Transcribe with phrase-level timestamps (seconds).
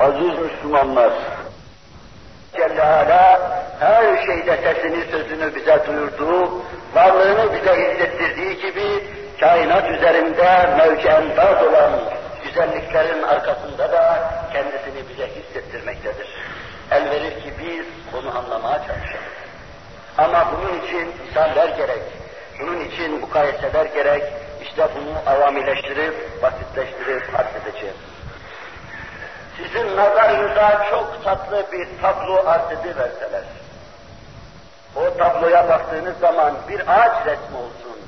[0.00, 1.12] Aziz Müslümanlar,
[2.56, 3.40] Celle Ala
[3.80, 6.62] her şeyde sesini, sözünü bize duyurduğu,
[6.94, 9.06] varlığını bize hissettirdiği gibi
[9.40, 11.92] kainat üzerinde mevki endaz olan
[12.44, 16.28] güzelliklerin arkasında da kendisini bize hissettirmektedir.
[16.90, 19.24] El verir ki biz bunu anlamaya çalışalım.
[20.18, 22.02] Ama bunun için misaller gerek,
[22.60, 24.24] bunun için mukayeseler gerek,
[24.62, 28.07] işte bunu avamileştirip, basitleştirip arz edeceğiz.
[29.58, 33.42] Sizin nazarınıza çok tatlı bir tablo arz ediverseler,
[34.96, 37.98] o tabloya baktığınız zaman bir ağaç resmi olsun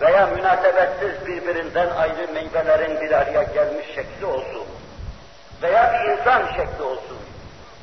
[0.00, 4.66] veya münasebetsiz birbirinden ayrı meyvelerin bir araya gelmiş şekli olsun
[5.62, 7.18] veya bir insan şekli olsun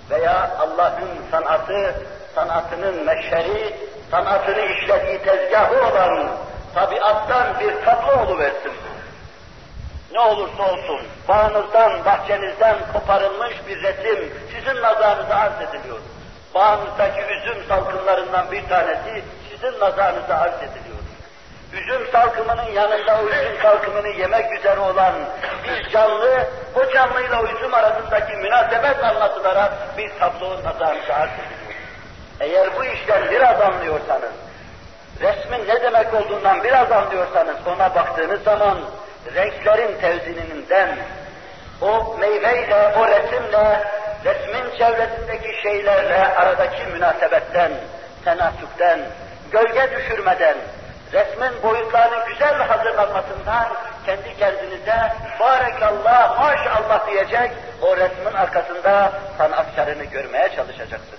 [0.09, 1.95] veya Allah'ın sanatı,
[2.35, 3.75] sanatının meşheri,
[4.11, 6.29] sanatını işlediği tezgahı olan
[6.75, 8.71] tabiattan bir tablo oluversin.
[10.11, 15.99] Ne olursa olsun, bağınızdan, bahçenizden koparılmış bir resim sizin nazarınıza arz ediliyor.
[16.55, 20.99] Bağınızdaki üzüm salkımlarından bir tanesi sizin nazarınıza arz ediliyor.
[21.73, 25.13] Üzüm salkımının yanında o üzüm salkımını yemek üzere olan
[25.63, 31.69] bir canlı, o canlıyla o üzüm arasındaki münasebet anlatılarak bir tablo nazarınıza arz ediliyor.
[32.39, 34.31] Eğer bu işten biraz anlıyorsanız,
[35.21, 38.77] resmin ne demek olduğundan biraz anlıyorsanız ona baktığınız zaman
[39.35, 40.89] renklerin tevzininden,
[41.81, 43.83] o meyveyle, o resimle,
[44.25, 47.71] resmin çevresindeki şeylerle aradaki münasebetten,
[48.25, 48.99] tenasükten,
[49.51, 50.57] gölge düşürmeden,
[51.13, 53.67] resmin boyutlarının güzel hazırlanmasından
[54.05, 61.18] kendi kendinize barekallah, maşallah diyecek, o resmin arkasında sanatkarını görmeye çalışacaksınız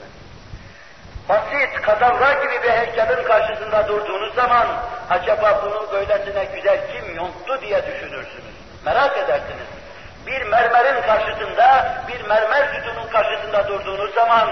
[1.29, 4.67] basit, kadavra gibi bir heykelin karşısında durduğunuz zaman
[5.11, 8.55] acaba bunu böylesine güzel kim yonttu diye düşünürsünüz.
[8.85, 9.67] Merak edersiniz.
[10.27, 14.51] Bir mermerin karşısında, bir mermer sütunun karşısında durduğunuz zaman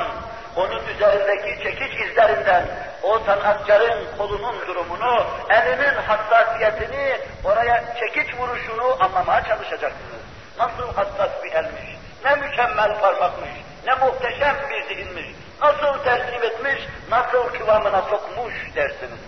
[0.57, 2.65] onun üzerindeki çekiç izlerinden
[3.03, 10.23] o sanatkarın kolunun durumunu, elinin hassasiyetini, oraya çekiç vuruşunu anlamaya çalışacaksınız.
[10.59, 13.51] Nasıl hassas bir elmiş, ne mükemmel parmakmış,
[13.87, 15.27] ne muhteşem bir zihinmiş,
[15.63, 16.79] nasıl tertip etmiş,
[17.11, 19.21] nasıl kıvamına sokmuş dersiniz.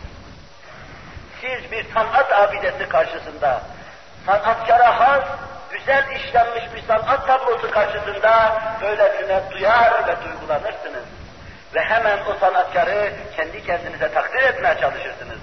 [1.41, 3.62] Siz bir sanat abidesi karşısında,
[4.26, 5.24] sanatkara has,
[5.70, 11.04] güzel işlenmiş bir sanat tablosu karşısında böylesine duyar ve duygulanırsınız.
[11.74, 15.38] Ve hemen o sanatkarı kendi kendinize takdir etmeye çalışırsınız.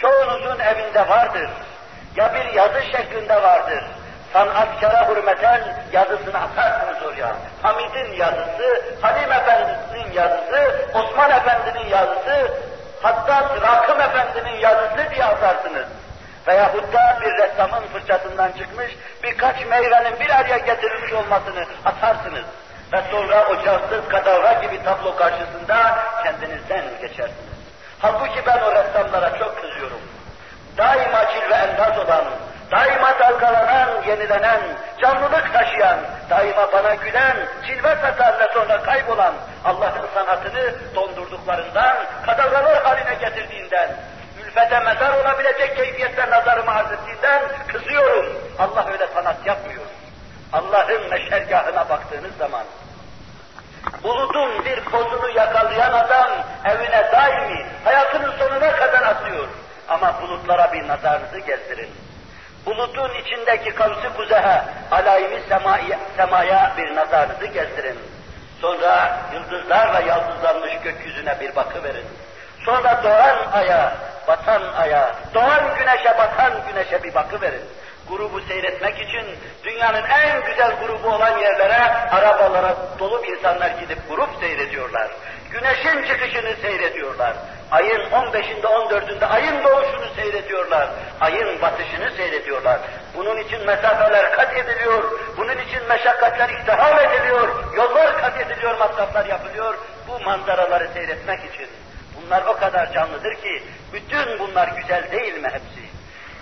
[0.00, 1.50] Çoğunuzun evinde vardır.
[2.16, 3.84] Ya bir yazı şeklinde vardır,
[4.32, 5.60] sanatkara hürmeten
[5.92, 7.36] yazısını atarsınız oraya.
[7.62, 12.50] Hamid'in yazısı, Halim Efendi'nin yazısı, Osman Efendi'nin yazısı,
[13.02, 15.86] hatta Rakım Efendi'nin yazısı diye atarsınız.
[16.46, 22.44] Veyahut da bir ressamın fırçasından çıkmış birkaç meyvenin bir araya getirilmiş olmasını atarsınız.
[22.92, 27.58] Ve sonra o cansız kadavra gibi tablo karşısında kendinizden geçersiniz.
[27.98, 30.00] Halbuki ben o ressamlara çok kızıyorum.
[30.76, 32.24] Daima cilve endaz olan,
[32.70, 34.60] daima dalgalanan, yenilenen,
[35.00, 35.98] canlılık taşıyan,
[36.30, 37.36] daima bana gülen,
[37.66, 41.96] cilve satan ve sonra kaybolan Allah'ın sanatını dondurduklarından,
[42.26, 43.90] kadavralar haline getirdiğinden,
[44.46, 48.26] ülfete mezar olabilecek keyfiyette nazarımı arz ettiğinden kızıyorum.
[48.58, 49.84] Allah öyle sanat yapmıyor.
[50.52, 52.64] Allah'ın meşergahına baktığınız zaman,
[54.02, 56.30] bulutun bir kozunu yakalayan adam
[56.64, 59.48] evine daimi hayatının sonuna kadar atıyor.
[59.88, 62.07] Ama bulutlara bir nazarınızı gezdirin
[62.66, 67.98] bulutun içindeki kavsi kuzehe, alayimi semaya, semaya bir nazarınızı gezdirin.
[68.60, 72.06] Sonra yıldızlarla yaldızlanmış gökyüzüne bir bakıverin.
[72.64, 73.96] Sonra doğan aya,
[74.28, 77.62] batan aya, doğan güneşe, batan güneşe bir bakıverin.
[78.08, 79.24] Grubu seyretmek için
[79.64, 81.78] dünyanın en güzel grubu olan yerlere,
[82.10, 85.08] arabalara dolup insanlar gidip grup seyrediyorlar.
[85.50, 87.36] Güneşin çıkışını seyrediyorlar.
[87.70, 90.88] Ayın 15'inde 14'ünde ayın doğuşunu seyrediyorlar.
[91.20, 92.80] Ayın batışını seyrediyorlar.
[93.16, 95.04] Bunun için mesafeler kat ediliyor.
[95.36, 97.74] Bunun için meşakkatler ihtiham ediliyor.
[97.76, 99.74] Yollar kat ediliyor, masraflar yapılıyor.
[100.08, 101.68] Bu manzaraları seyretmek için.
[102.16, 103.62] Bunlar o kadar canlıdır ki
[103.92, 105.88] bütün bunlar güzel değil mi hepsi?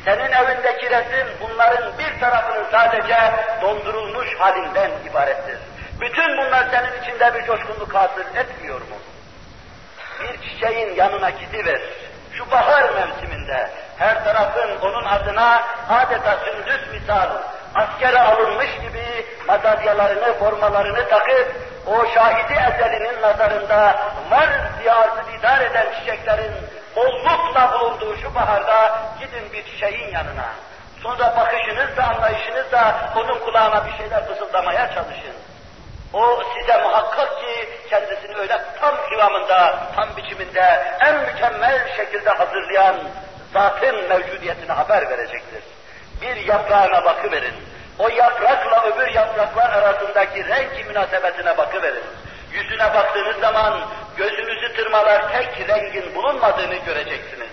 [0.04, 3.16] Senin evindeki resim bunların bir tarafının sadece
[3.62, 5.58] dondurulmuş halinden ibarettir.
[6.00, 8.96] Bütün bunlar senin içinde bir coşkunluk hasıl etmiyor mu?
[10.20, 11.81] Bir çiçeğin yanına gidiver.
[12.32, 17.28] Şu bahar mevsiminde her tarafın onun adına adeta sündüz misal
[17.75, 21.54] askere alınmış gibi madalyalarını, formalarını takıp
[21.87, 23.94] o şahidi ezelinin nazarında
[24.31, 24.48] var
[24.90, 26.52] arzu idare eden çiçeklerin
[26.96, 30.48] bollukla bulunduğu şu baharda gidin bir çiçeğin yanına.
[31.02, 35.35] Sonra bakışınızla, anlayışınızla onun kulağına bir şeyler fısıldamaya çalışın.
[36.16, 42.96] O size muhakkak ki kendisini öyle tam kıvamında, tam biçiminde, en mükemmel şekilde hazırlayan
[43.52, 45.62] zatın mevcudiyetine haber verecektir.
[46.22, 47.54] Bir yaprağına bakıverin.
[47.98, 52.04] O yaprakla öbür yapraklar arasındaki renk münasebetine bakıverin.
[52.52, 53.80] Yüzüne baktığınız zaman
[54.16, 57.50] gözünüzü tırmalar tek rengin bulunmadığını göreceksiniz.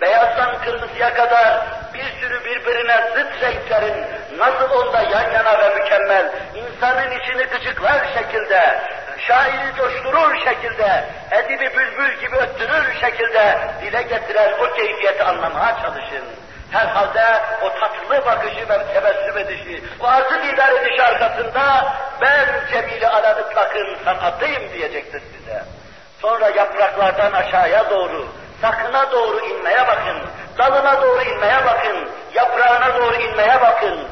[0.00, 4.04] Beyazdan kırmızıya kadar bir sürü birbirine zıt renklerin
[4.38, 8.80] nasıl onda yan yana ve mükemmel, insanın içini gıcıklar şekilde,
[9.18, 16.24] şairi coşturur şekilde, edibi bülbül gibi öttürür şekilde dile getiren o keyfiyeti anlamaya çalışın.
[16.72, 17.24] Herhalde
[17.62, 24.72] o tatlı bakışı ve tebessüm edişi, o arzu didar edişi arkasında ben Cemil-i Alanıtlak'ın sanatıyım
[24.72, 25.62] diyecektir size.
[26.22, 28.28] Sonra yapraklardan aşağıya doğru,
[28.60, 30.16] sakına doğru inmeye bakın,
[30.58, 34.08] dalına doğru inmeye bakın, yaprağına doğru inmeye bakın.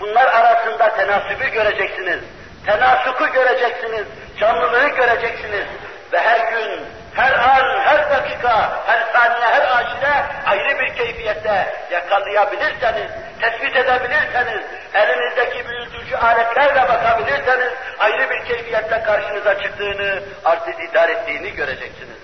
[0.00, 2.20] Bunlar arasında tenasübü göreceksiniz,
[2.66, 4.06] tenasuku göreceksiniz,
[4.40, 5.66] canlılığı göreceksiniz.
[6.12, 13.10] Ve her gün, her an, her dakika, her saniye, her aşire ayrı bir keyfiyette yakalayabilirseniz,
[13.40, 14.62] tespit edebilirseniz,
[14.94, 22.19] elinizdeki büyütücü aletlerle bakabilirseniz, ayrı bir keyfiyette karşınıza çıktığını, arz idar ettiğini göreceksiniz.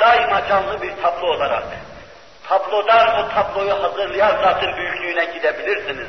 [0.00, 1.62] Daima canlı bir tablo olarak,
[2.48, 6.08] tablodan o tabloyu hazırlayan zatın büyüklüğüne gidebilirsiniz.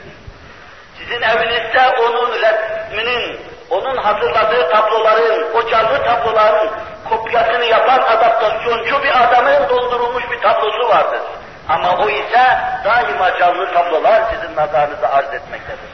[0.98, 3.40] Sizin evinizde onun resminin,
[3.70, 6.72] onun hazırladığı tabloların, o canlı tabloların
[7.10, 11.22] kopyasını yapan adaptasyoncu bir adamın doldurulmuş bir tablosu vardır.
[11.70, 15.90] Ama o ise daima canlı tablolar sizin nazarınıza arz etmektedir.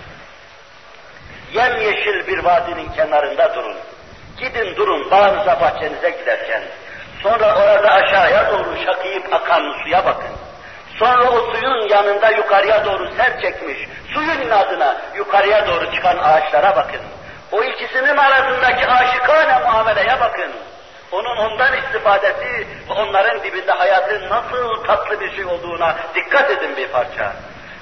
[1.51, 3.77] Yemyeşil bir vadinin kenarında durun.
[4.37, 6.63] Gidin durun bağınıza bahçenize giderken.
[7.23, 10.31] Sonra orada aşağıya doğru şakıyıp akan suya bakın.
[10.99, 13.77] Sonra o suyun yanında yukarıya doğru ser çekmiş,
[14.13, 17.01] suyun inadına yukarıya doğru çıkan ağaçlara bakın.
[17.51, 20.51] O ikisinin arasındaki aşıkane muameleye bakın.
[21.11, 26.87] Onun ondan istifadesi ve onların dibinde hayatın nasıl tatlı bir şey olduğuna dikkat edin bir
[26.87, 27.33] parça.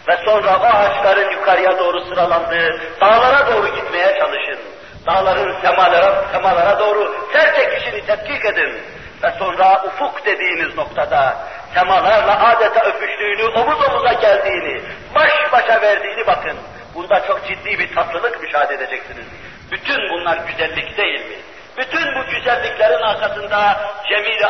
[0.07, 4.59] Ve sonra o ağaçların yukarıya doğru sıralandığı dağlara doğru gitmeye çalışın.
[5.07, 8.81] Dağların semalara, semalara doğru ser çekişini tetkik edin.
[9.23, 11.37] Ve sonra ufuk dediğiniz noktada
[11.73, 14.81] semalarla adeta öpüştüğünü, omuz omuza geldiğini,
[15.15, 16.57] baş başa verdiğini bakın.
[16.95, 19.25] Bunda çok ciddi bir tatlılık müşahede edeceksiniz.
[19.71, 21.35] Bütün bunlar güzellik değil mi?
[21.77, 23.79] Bütün bu güzelliklerin arkasında
[24.09, 24.45] cemil-i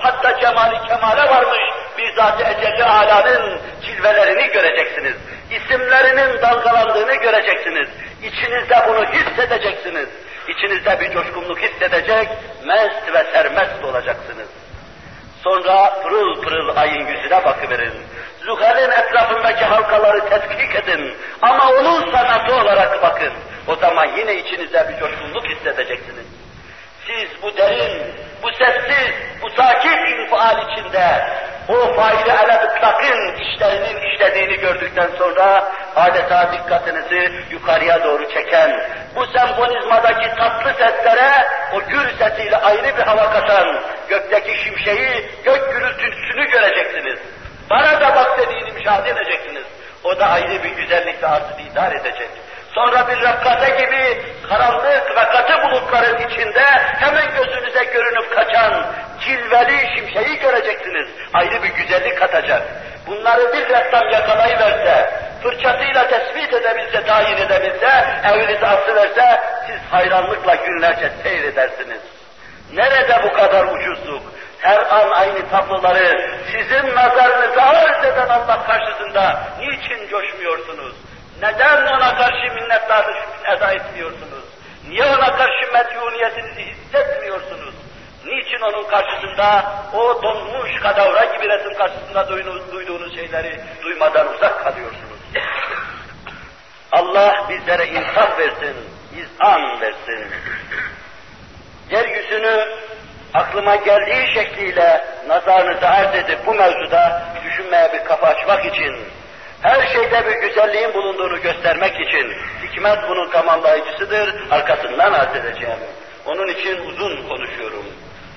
[0.00, 1.60] hatta cemali kemale varmış
[1.98, 5.16] bir zat-ı ecelli alanın cilvelerini göreceksiniz.
[5.50, 7.88] İsimlerinin dalgalandığını göreceksiniz.
[8.22, 10.08] İçinizde bunu hissedeceksiniz.
[10.56, 12.28] İçinizde bir coşkunluk hissedecek,
[12.64, 14.48] mest ve sermest olacaksınız.
[15.44, 17.94] Sonra pırıl pırıl ayın yüzüne bakıverin.
[18.44, 21.14] Zuhal'in etrafındaki halkaları tetkik edin.
[21.42, 23.32] Ama onun sanatı olarak bakın.
[23.68, 26.26] O zaman yine içinizde bir coşkunluk hissedeceksiniz.
[27.06, 28.02] Siz bu derin,
[28.42, 31.26] bu sessiz, bu sakin infial içinde
[31.68, 38.80] o faili ala ıtlakın işlerinin işlediğini gördükten sonra adeta dikkatinizi yukarıya doğru çeken,
[39.16, 46.50] bu senfonizmadaki tatlı seslere o gür sesiyle ayrı bir hava katan gökteki şimşeği, gök gürültüsünü
[46.50, 47.18] göreceksiniz.
[47.70, 49.62] Bana da bak dediğini müşahede edeceksiniz.
[50.04, 52.28] O da ayrı bir güzellikle artık idare edecek.
[52.74, 56.64] Sonra bir rakkate gibi karanlık ve katı bulutların içinde
[57.00, 58.86] hemen gözünüze görünüp kaçan
[59.20, 61.08] cilveli şimşeği göreceksiniz.
[61.32, 62.62] Ayrı bir güzellik katacak.
[63.06, 65.10] Bunları bir ressam yakalayıverse,
[65.42, 72.00] fırçasıyla tespit edebilse, tayin edebilse, evinize asıverse, siz hayranlıkla günlerce seyredersiniz.
[72.72, 74.22] Nerede bu kadar ucuzluk?
[74.58, 80.94] Her an aynı tabloları sizin nazarınıza arz eden Allah karşısında niçin coşmuyorsunuz?
[81.42, 83.16] Neden ona karşı minnettarlık
[83.56, 84.44] eda etmiyorsunuz?
[84.88, 87.74] Niye ona karşı medyuniyetinizi hissetmiyorsunuz?
[88.26, 89.64] Niçin onun karşısında
[89.94, 92.28] o donmuş kadavra gibi resim karşısında
[92.72, 95.18] duyduğunuz, şeyleri duymadan uzak kalıyorsunuz?
[96.92, 98.76] Allah bizlere insaf versin,
[99.16, 100.26] izan versin.
[101.90, 102.68] Yeryüzünü
[103.34, 108.96] aklıma geldiği şekliyle nazarınıza arz edip bu mevzuda düşünmeye bir kafa açmak için
[109.62, 115.78] her şeyde bir güzelliğin bulunduğunu göstermek için hikmet bunun tamamlayıcısıdır, arkasından arz edeceğim.
[116.26, 117.84] Onun için uzun konuşuyorum.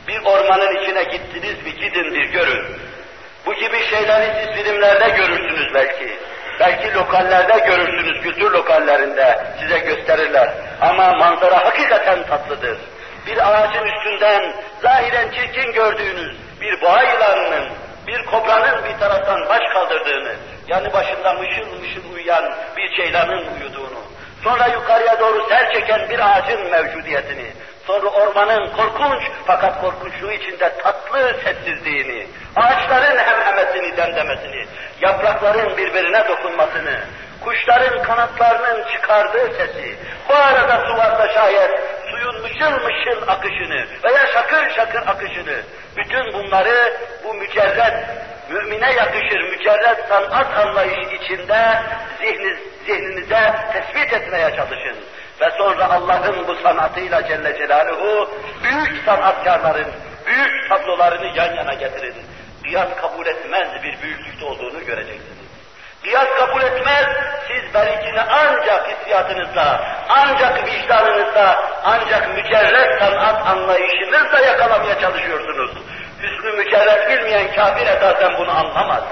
[0.08, 2.66] Bir ormanın içine gittiniz bir gidin bir görün.
[3.46, 6.20] Bu gibi şeyleri siz filmlerde görürsünüz belki.
[6.60, 10.54] Belki lokallerde görürsünüz, kültür lokallerinde size gösterirler.
[10.82, 12.78] Ama manzara hakikaten tatlıdır.
[13.28, 17.70] Bir ağacın üstünden zahiren çirkin gördüğünüz bir boğa yılanının,
[18.08, 20.36] bir kobranın bir taraftan baş kaldırdığını,
[20.68, 24.00] yani başında mışıl mışıl uyuyan bir ceylanın uyuduğunu,
[24.44, 27.52] sonra yukarıya doğru ser çeken bir ağacın mevcudiyetini,
[27.88, 34.66] sonra ormanın korkunç fakat korkunçluğu içinde tatlı sessizliğini, ağaçların hemhemesini, demdemesini,
[35.02, 37.00] yaprakların birbirine dokunmasını,
[37.42, 39.96] kuşların kanatlarının çıkardığı sesi,
[40.30, 41.72] bu arada sularda şayet
[42.12, 45.62] suyun mışıl mışıl akışını veya şakır şakır akışını,
[45.98, 47.94] bütün bunları bu mücerret,
[48.50, 51.82] mümine yakışır mücerret sanat anlayışı içinde
[52.22, 54.96] zihni, zihninize tespit etmeye çalışın.
[55.42, 58.30] Ve sonra Allah'ın bu sanatıyla Celle Celaluhu
[58.64, 59.88] büyük sanatkarların
[60.26, 62.16] büyük tablolarını yan yana getirin.
[62.64, 65.46] Kıyas kabul etmez bir büyüklükte olduğunu göreceksiniz.
[66.04, 67.06] Kıyas kabul etmez,
[67.48, 75.72] siz berikini ancak hissiyatınızda, ancak vicdanınızda, ancak mücerret sanat anlayışınızla yakalamaya çalışıyorsunuz.
[76.22, 79.04] Hüsnü mücerret bilmeyen kafir esasen bunu anlamaz.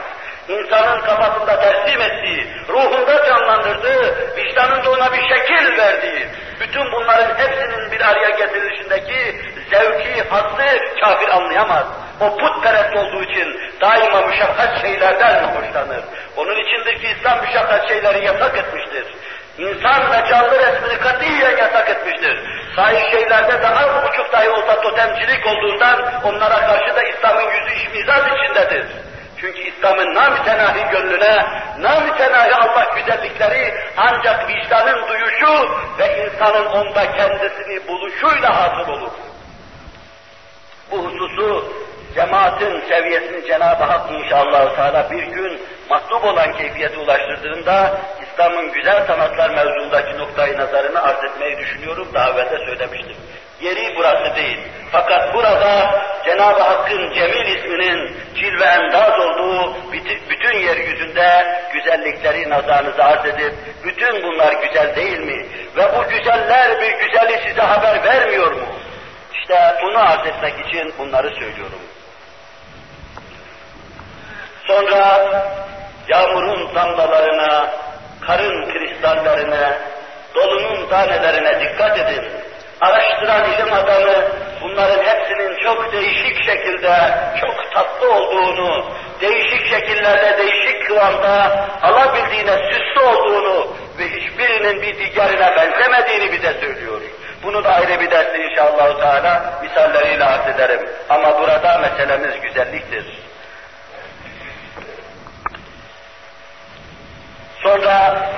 [0.48, 6.28] İnsanın kafasında teslim ettiği, ruhunda canlandırdığı, vicdanında ona bir şekil verdiği,
[6.60, 11.86] bütün bunların hepsinin bir araya getirilişindeki zevki, hazzı kafir anlayamaz.
[12.20, 16.04] O putperest olduğu için daima müşakkat şeylerden hoşlanır.
[16.38, 19.06] Onun içindir ki İslam müşakkat şeyleri yasak etmiştir.
[19.58, 22.40] İnsan ve canlı resmini katiyen yasak etmiştir.
[22.76, 28.24] Sahih şeylerde de az buçuk dahi olsa totemcilik olduğundan onlara karşı da İslam'ın yüzü işmizaz
[28.28, 28.86] içindedir.
[29.44, 31.46] Çünkü İslam'ın namütenahi gönlüne,
[31.80, 35.70] namütenahi Allah güzellikleri ancak vicdanın duyuşu
[36.00, 39.12] ve insanın onda kendisini buluşuyla hasıl olur.
[40.92, 41.74] Bu hususu
[42.16, 49.50] cemaatin seviyesini Cenab-ı Hak inşallah Teala bir gün matlub olan keyfiyete ulaştırdığında İslam'ın güzel sanatlar
[49.50, 52.08] mevzundaki noktayı nazarını arz etmeyi düşünüyorum.
[52.14, 53.16] Daha evvel de söylemiştim.
[53.64, 54.60] Yeri burası değil.
[54.92, 59.76] Fakat burada Cenab-ı Hakk'ın Cemil isminin cilve endaz olduğu
[60.30, 63.54] bütün yeryüzünde güzellikleri nazarınıza arz edip,
[63.84, 65.46] bütün bunlar güzel değil mi?
[65.78, 68.68] Ve bu güzeller bir güzeli size haber vermiyor mu?
[69.34, 71.80] İşte bunu arz etmek için bunları söylüyorum.
[74.68, 75.20] Sonra
[76.08, 77.70] yağmurun damlalarına,
[78.22, 79.78] karın kristallerine,
[80.36, 82.24] dolunun tanelerine dikkat edin.
[82.82, 84.14] Araştıran ilim adamı
[84.62, 86.96] bunların hepsinin çok değişik şekilde,
[87.42, 93.68] çok tatlı olduğunu, değişik şekillerde, değişik kıvamda alabildiğine süslü olduğunu
[94.00, 97.02] ve hiçbirinin bir diğerine benzemediğini bize söylüyor.
[97.44, 100.90] Bunu da ayrı bir derste inşallah Teala misalleriyle arz ederim.
[101.10, 103.06] Ama burada meselemiz güzelliktir.
[107.64, 108.30] Sonra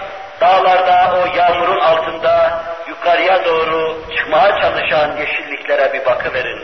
[0.41, 2.63] dağlarda o yağmurun altında
[3.05, 6.59] yukarıya doğru çıkmaya çalışan yeşilliklere bir bakıverin.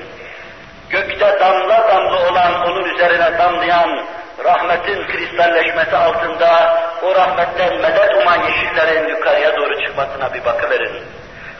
[0.89, 4.05] Gökte damla damla olan onun üzerine damlayan
[4.43, 11.03] rahmetin kristalleşmesi altında o rahmetten medet uman yeşillerin yukarıya doğru çıkmasına bir bakıverin.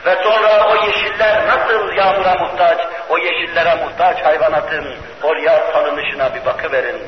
[0.06, 7.02] Ve sonra o yeşiller nasıl yağmura muhtaç, o yeşillere muhtaç hayvanatın oraya salınışına bir bakıverin.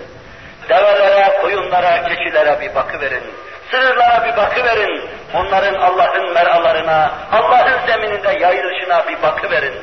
[0.70, 3.24] Develere, koyunlara, keçilere bir bakıverin.
[3.72, 5.10] Sığırlara bir bakıverin.
[5.34, 9.74] Onların Allah'ın meralarına, Allah'ın zemininde yayılışına bir bakıverin.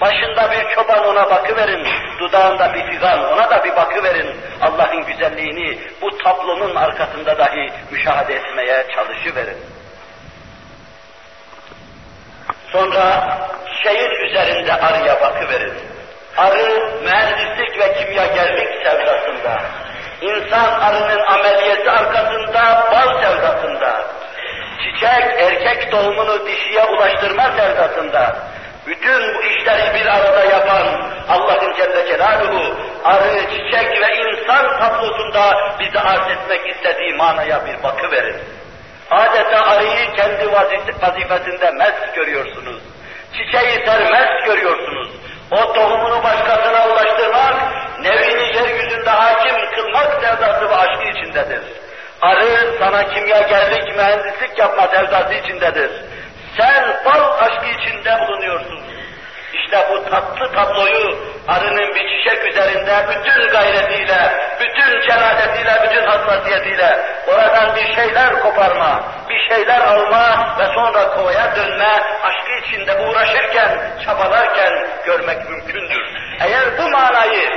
[0.00, 1.86] Başında bir çoban ona bakıverin,
[2.18, 4.36] dudağında bir figan ona da bir bakıverin.
[4.60, 9.58] Allah'ın güzelliğini bu tablonun arkasında dahi müşahede etmeye çalışıverin.
[12.72, 13.28] Sonra
[13.82, 15.74] şeyin üzerinde arıya bakıverin.
[16.36, 19.62] Arı mühendislik ve kimyagerlik sevdasında.
[20.20, 24.04] İnsan arının ameliyesi arkasında bal sevdasında.
[24.82, 28.36] Çiçek erkek doğumunu dişiye ulaştırma sevdasında.
[28.86, 36.00] Bütün bu işleri bir arada yapan Allah'ın Celle Celaluhu arı, çiçek ve insan tablosunda bize
[36.00, 38.36] arz etmek istediği manaya bir bakı verin.
[39.10, 42.82] Adeta arıyı kendi vazifesinde mes görüyorsunuz.
[43.32, 45.08] Çiçeği sermez görüyorsunuz.
[45.50, 47.54] O tohumunu başkasına ulaştırmak,
[48.00, 51.60] nevini yeryüzünde hakim kılmak sevdası ve aşkı içindedir.
[52.20, 55.90] Arı sana kimyagerlik, mühendislik yapma sevdası içindedir.
[56.56, 58.80] Sen bal aşkı içinde bulunuyorsun.
[59.54, 67.76] İşte bu tatlı tabloyu arının bir çiçek üzerinde bütün gayretiyle, bütün celaletiyle, bütün hassasiyetiyle oradan
[67.76, 74.72] bir şeyler koparma, bir şeyler alma ve sonra kovaya dönme, aşkı içinde uğraşırken, çabalarken
[75.06, 76.02] görmek mümkündür.
[76.40, 77.50] Eğer bu manayı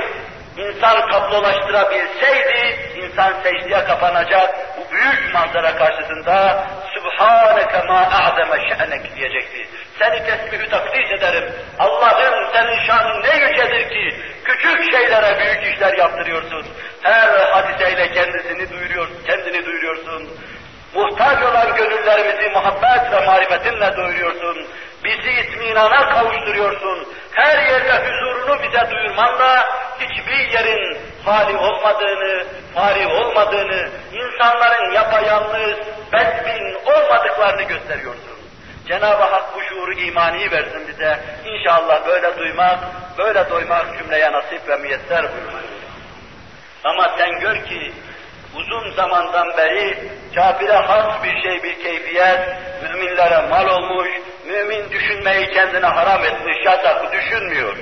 [0.56, 9.68] insan tablolaştırabilseydi, insan secdeye kapanacak, bu büyük manzara karşısında Subhaneke ma a'zeme şe'nek diyecekti.
[9.98, 11.52] Seni tesbihü takdis ederim.
[11.78, 16.66] Allah'ım senin şanın ne yücedir ki küçük şeylere büyük işler yaptırıyorsun.
[17.02, 20.28] Her hadiseyle kendisini duyuruyorsun, kendini duyuruyorsun.
[20.94, 24.66] Muhtaç olan gönüllerimizi muhabbet ve marifetinle doyuruyorsun.
[25.04, 27.08] Bizi itminana kavuşturuyorsun.
[27.32, 29.68] Her yerde huzurunu bize duyurmanla
[30.00, 32.44] hiçbir yerin hali olmadığını,
[32.74, 35.78] fari olmadığını, insanların yapayalnız,
[36.12, 38.34] bedbin olmadıklarını gösteriyorsun.
[38.88, 41.20] Cenab-ı Hak bu şuuru imani versin bize.
[41.44, 42.78] İnşallah böyle duymak,
[43.18, 45.70] böyle doymak cümleye nasip ve müyesser buyursun.
[46.84, 47.92] Ama sen gör ki
[48.56, 49.98] uzun zamandan beri
[50.34, 52.40] kafire has bir şey, bir keyfiyet,
[52.82, 54.08] müminlere mal olmuş,
[54.46, 57.76] mümin düşünmeyi kendine haram etmiş, yasak düşünmüyor.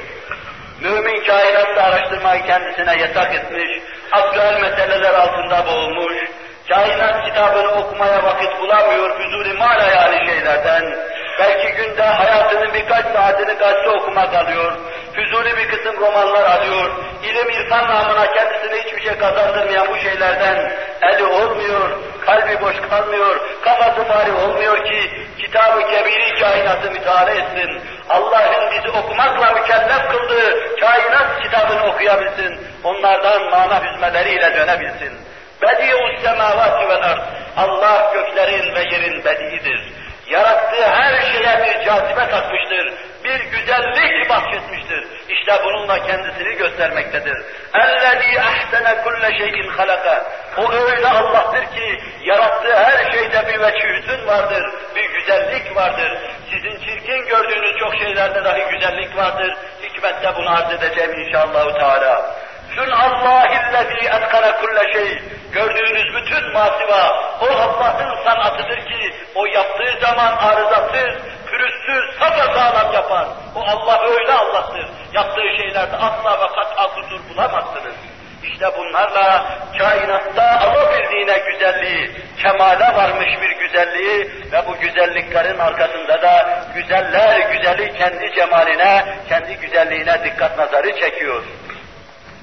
[0.80, 3.68] Mümin kainatta araştırmayı kendisine yasak etmiş,
[4.12, 6.14] aktüel meseleler altında boğulmuş,
[6.68, 10.96] kainat kitabını okumaya vakit bulamıyor, huzuri mal hayali şeylerden,
[11.38, 14.72] belki günde hayatının birkaç saatini gazete okumak alıyor,
[15.14, 16.90] füzuli bir kısım romanlar alıyor,
[17.22, 18.51] ilim irfan namına kendisine
[19.02, 21.90] hiçbir şey kazandırmayan bu şeylerden eli olmuyor,
[22.26, 27.80] kalbi boş kalmıyor, kafası fari olmuyor ki kitabı kebiri kainatı müteala etsin.
[28.10, 32.60] Allah'ın bizi okumakla mükellef kıldığı kainat kitabını okuyabilsin.
[32.84, 35.12] Onlardan mana hüzmeleriyle dönebilsin.
[35.62, 37.20] Bedi'us semavati vel ard.
[37.56, 39.92] Allah göklerin ve yerin bedi'idir
[40.29, 42.93] yarattığı her şeye bir cazibe takmıştır,
[43.23, 45.07] bir güzellik bahşetmiştir.
[45.29, 47.37] İşte bununla kendisini göstermektedir.
[47.73, 50.25] اَلَّذ۪ي اَحْسَنَ كُلَّ şeyin halaka.
[50.57, 54.63] O öyle Allah'tır ki yarattığı her şeyde bir veçhüsün vardır,
[54.95, 56.17] bir güzellik vardır.
[56.51, 59.57] Sizin çirkin gördüğünüz çok şeylerde dahi güzellik vardır.
[59.83, 61.79] Hikmette bunu arz edeceğim inşallah.
[61.79, 62.35] Teala.
[62.74, 65.22] Sün'allâhillezî etkara kulle şey.
[65.52, 73.26] Gördüğünüz bütün masiva, o Allah'ın sanatıdır ki, o yaptığı zaman arızasız, pürüzsüz, sapasağlam yapar.
[73.54, 74.86] O Allah öyle Allah'tır.
[75.12, 77.94] Yaptığı şeylerde asla ve kat'a kusur bulamazsınız.
[78.42, 79.44] İşte bunlarla
[79.78, 82.10] kainatta alabildiğine güzelliği,
[82.42, 90.24] kemale varmış bir güzelliği ve bu güzelliklerin arkasında da güzeller güzeli kendi cemaline, kendi güzelliğine
[90.24, 91.42] dikkat nazarı çekiyor.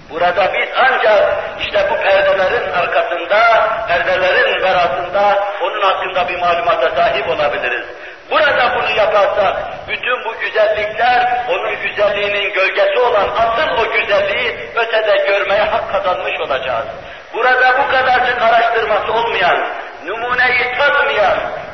[0.09, 7.85] Burada biz ancak işte bu perdelerin arkasında, perdelerin verasında onun hakkında bir malumata sahip olabiliriz.
[8.31, 9.55] Burada bunu yaparsak,
[9.87, 16.85] bütün bu güzellikler, onun güzelliğinin gölgesi olan asıl o güzelliği ötede görmeye hak kazanmış olacağız.
[17.33, 19.67] Burada bu kadarcık araştırması olmayan,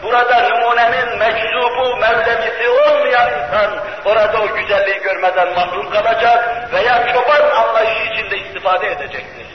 [0.05, 3.71] burada numunenin meczubu, mevlemisi olmayan insan,
[4.05, 9.45] orada o güzelliği görmeden mahrum kalacak veya çoban anlayışı içinde istifade edecektir.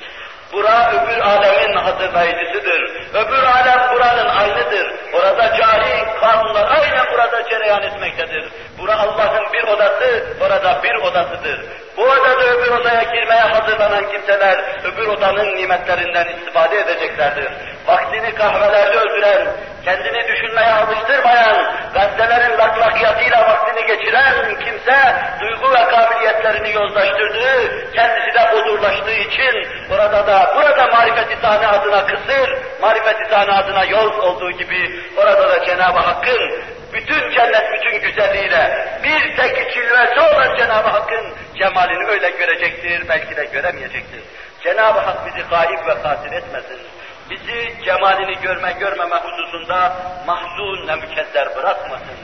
[0.53, 2.81] Bura öbür alemin hazırlayıcısıdır.
[3.15, 4.95] Öbür alem buranın aynıdır.
[5.13, 8.49] Orada cari kanunlar aynen burada cereyan etmektedir.
[8.79, 11.61] Bura Allah'ın bir odası, orada bir odasıdır.
[11.97, 17.53] Bu odada öbür odaya girmeye hazırlanan kimseler öbür odanın nimetlerinden istifade edeceklerdir.
[17.87, 19.47] Vaktini kahvelerde öldüren,
[19.85, 29.13] kendini düşünmeye alıştırmayan, gazetelerin laklakiyatıyla vaktini geçiren kimse, duygu ve kabiliyetlerini yozlaştırdığı, kendisi de huzurlaştığı
[29.13, 35.99] için burada da, burada marifet-i adına kısır, marifet-i adına yol olduğu gibi, orada da Cenab-ı
[35.99, 43.37] Hakk'ın bütün cennet bütün güzelliğiyle bir tek cilvesi olan Cenab-ı Hakk'ın cemalini öyle görecektir, belki
[43.37, 44.21] de göremeyecektir.
[44.63, 46.79] Cenab-ı Hak bizi gayip ve katil etmesin.
[47.31, 52.17] Bizi cemalini görme görmeme hususunda mahzun ve mükedder bırakmasın.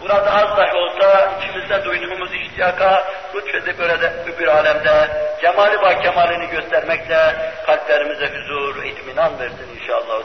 [0.00, 5.08] Burada az dahi olsa içimizde duyduğumuz ihtiyaka lütfedip öyle öbür alemde
[5.40, 10.22] cemali ve kemalini göstermekle kalplerimize huzur, itminan versin inşallah.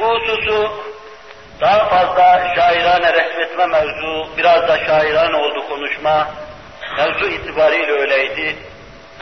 [0.00, 0.70] Bu hususu
[1.60, 6.28] daha fazla şairane resmetme mevzu, biraz da şairane oldu konuşma,
[6.96, 8.56] mevzu itibariyle öyleydi.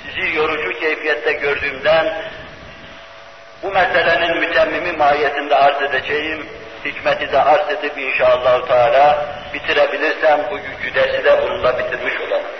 [0.02, 2.22] Sizi yorucu keyfiyette gördüğümden
[3.62, 6.46] bu meselenin mütemmimi mahiyetinde arz edeceğim,
[6.84, 12.57] hikmeti de arz edip inşallah Teala bitirebilirsem bu gücü dersi de bununla bitirmiş olalım.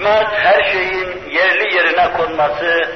[0.00, 2.88] Hikmet her şeyin yerli yerine konması,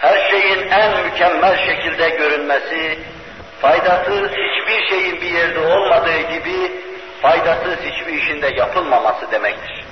[0.00, 2.98] her şeyin en mükemmel şekilde görünmesi,
[3.60, 6.72] faydasız hiçbir şeyin bir yerde olmadığı gibi
[7.22, 9.84] faydasız hiçbir işinde yapılmaması demektir.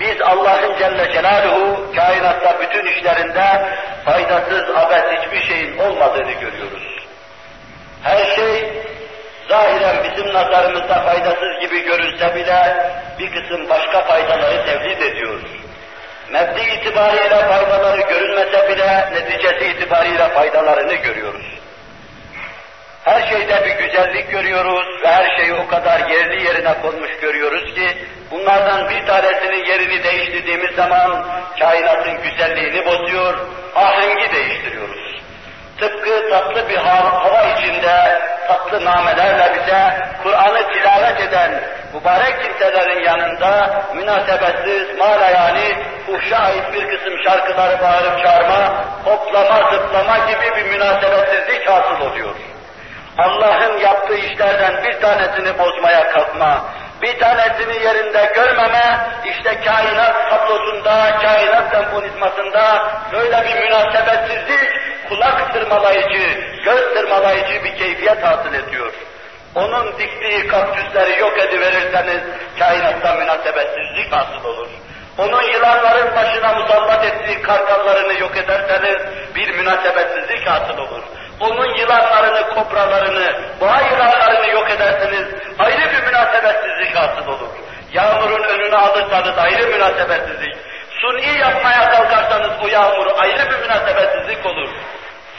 [0.00, 3.68] Biz Allah'ın Celle Celaluhu kainatta bütün işlerinde
[4.04, 7.06] faydasız, abes hiçbir şeyin olmadığını görüyoruz.
[8.02, 8.72] Her şey
[9.48, 12.76] zahiren bizim nazarımızda faydasız gibi görünse bile
[13.18, 15.40] bir kısım başka faydaları tevlid ediyor.
[16.30, 21.46] Mebdi itibariyle faydaları görünmese bile neticesi itibariyle faydalarını görüyoruz.
[23.04, 27.88] Her şeyde bir güzellik görüyoruz ve her şeyi o kadar yerli yerine konmuş görüyoruz ki
[28.34, 31.26] Bunlardan bir tanesinin yerini değiştirdiğimiz zaman
[31.58, 33.38] kainatın güzelliğini bozuyor,
[33.74, 35.13] ahengi değiştiriyoruz.
[35.80, 41.50] Tıpkı tatlı bir hava içinde tatlı namelerle bize Kur'an'ı tilavet eden
[41.94, 50.18] mübarek kimselerin yanında münasebetsiz, mala yani fuhşa ait bir kısım şarkıları bağırıp çağırma, hoplama, zıplama
[50.18, 52.34] gibi bir münasebetsizlik hasıl oluyor.
[53.18, 56.64] Allah'ın yaptığı işlerden bir tanesini bozmaya kalkma,
[57.04, 64.70] bir tanesini yerinde görmeme, işte kainat tablosunda, kainat senfonizmasında böyle bir münasebetsizlik,
[65.08, 68.92] kulak tırmalayıcı, göz tırmalayıcı bir keyfiyet hasıl ediyor.
[69.54, 72.20] Onun diktiği kaktüsleri yok ediverirseniz
[72.58, 74.68] kainatta münasebetsizlik hasıl olur.
[75.18, 78.98] Onun yılanların başına musallat ettiği kartallarını yok ederseniz
[79.34, 81.02] bir münasebetsizlik hasıl olur.
[81.40, 85.26] Onun yılanlarını, kobralarını, boğa yılanlarını yok ederseniz
[85.58, 87.48] ayrı bir münasebetsizlik hasıl olur.
[87.92, 90.56] Yağmurun önünü alırsanız ayrı münasebetsizlik.
[91.00, 94.68] Suni yapmaya kalkarsanız o yağmuru ayrı bir münasebetsizlik olur.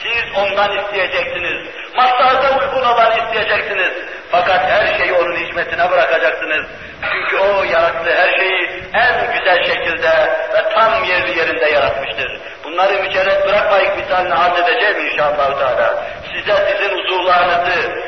[0.03, 1.67] Siz ondan isteyeceksiniz.
[1.95, 3.91] Maslahat'a uygun olan isteyeceksiniz.
[4.31, 6.65] Fakat her şeyi onun hizmetine bırakacaksınız.
[7.12, 10.10] Çünkü o yarattığı her şeyi en güzel şekilde
[10.53, 12.39] ve tam yerli yerinde yaratmıştır.
[12.63, 15.60] Bunları mücerret bırakmayıp misalini arz edeceğim inşallah.
[15.60, 16.03] Teala.
[16.34, 18.01] Size sizin huzurlarınızı,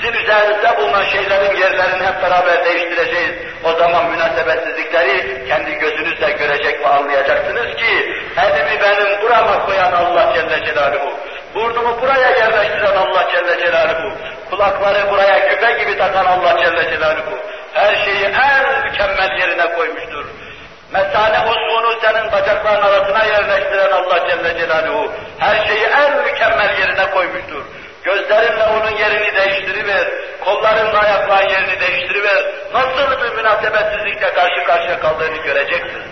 [0.00, 3.34] sizin üzerinizde bulunan şeylerin yerlerini hep beraber değiştireceğiz.
[3.64, 10.66] O zaman münasebetsizlikleri kendi gözünüzle görecek ve anlayacaksınız ki elimi benim burama koyan Allah Celle
[10.66, 11.12] Celaluhu,
[11.54, 14.12] burnumu buraya yerleştiren Allah Celle Celaluhu,
[14.50, 17.38] kulakları buraya küpe gibi takan Allah Celle Celaluhu,
[17.72, 20.24] her şeyi en mükemmel yerine koymuştur.
[20.92, 27.64] Mesane uzvunu senin bacakların arasına yerleştiren Allah Celle Celaluhu, her şeyi en mükemmel yerine koymuştur.
[28.04, 30.08] Gözlerinle onun yerini değiştiriver,
[30.44, 32.44] kollarınla ayakların yerini değiştiriver.
[32.72, 36.02] Nasıl bir münasebetsizlikle karşı karşıya kaldığını göreceksin.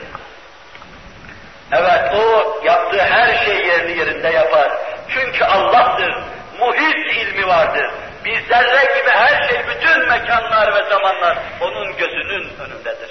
[1.72, 4.72] Evet, o yaptığı her şey yerli yerinde yapar.
[5.08, 6.14] Çünkü Allah'tır,
[6.58, 7.90] muhit ilmi vardır.
[8.24, 13.10] Bir zerre gibi her şey, bütün mekanlar ve zamanlar onun gözünün önündedir.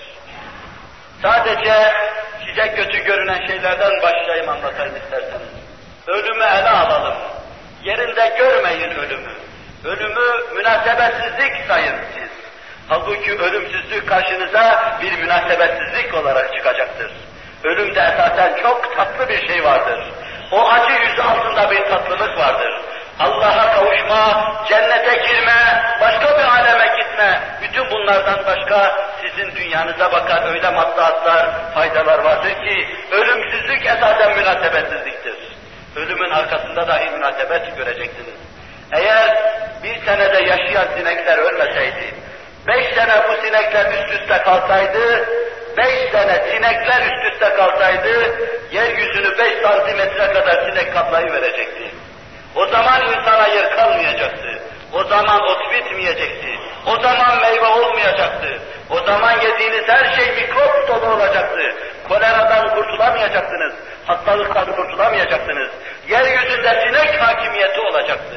[1.21, 1.93] Sadece
[2.45, 5.49] size kötü görünen şeylerden başlayayım anlatayım isterseniz.
[6.07, 7.17] Ölümü ele alalım.
[7.83, 9.31] Yerinde görmeyin ölümü.
[9.85, 12.29] Ölümü münasebetsizlik sayın siz.
[12.87, 17.11] Halbuki ölümsüzlük karşınıza bir münasebetsizlik olarak çıkacaktır.
[17.63, 19.99] Ölümde esasen çok tatlı bir şey vardır.
[20.51, 22.81] O acı yüzü altında bir tatlılık vardır.
[23.19, 30.69] Allah'a kavuşma, cennete girme, başka bir aleme gitme, bütün bunlardan başka sizin dünyanıza bakar öyle
[30.69, 35.56] maslahatlar, faydalar vardır ki ölümsüzlük esasen münasebetsizliktir.
[35.97, 38.35] Ölümün arkasında dahi münasebet göreceksiniz.
[38.91, 39.37] Eğer
[39.83, 42.13] bir senede yaşayan sinekler ölmeseydi,
[42.67, 45.25] beş sene bu sinekler üst üste kalsaydı,
[45.77, 48.39] beş sene sinekler üst üste kalsaydı,
[48.71, 51.91] yeryüzünü beş santimetre kadar sinek kaplayı verecekti.
[52.55, 54.59] O zaman insana yer kalmayacaktı.
[54.93, 56.59] O zaman ot bitmeyecekti.
[56.85, 58.61] O zaman meyve olmayacaktı.
[58.89, 61.75] O zaman yediğiniz her şey mikrop dolu olacaktı.
[62.07, 63.73] Koleradan kurtulamayacaktınız.
[64.05, 65.69] Hastalıktan kurtulamayacaksınız.
[66.09, 68.35] Yeryüzünde sinek hakimiyeti olacaktı.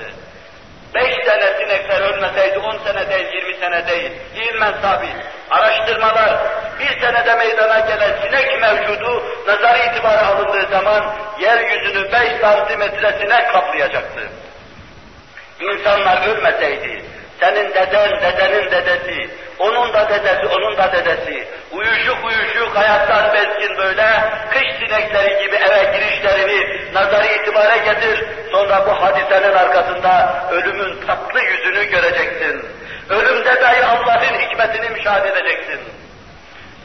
[0.95, 4.13] Beş sene sinekler ölmeseydi on sene değil, yirmi sene değil.
[4.35, 5.17] İlmen sabit.
[5.51, 6.39] Araştırmalar
[6.81, 14.21] bir senede meydana gelen sinek mevcudu nazar itibarı alındığı zaman yeryüzünü beş santimetre sinek kaplayacaktı.
[15.61, 17.03] İnsanlar ölmeseydi,
[17.41, 24.07] senin deden, dedenin dedesi, onun da dedesi, onun da dedesi, uyuşuk uyuşuk hayattan bezgin böyle,
[24.51, 31.85] kış sinekleri gibi eve girişlerini nazarı itibare getir, sonra bu hadisenin arkasında ölümün tatlı yüzünü
[31.85, 32.65] göreceksin.
[33.11, 35.81] Ölümde dahi Allah'ın hikmetini müşahede edeceksin.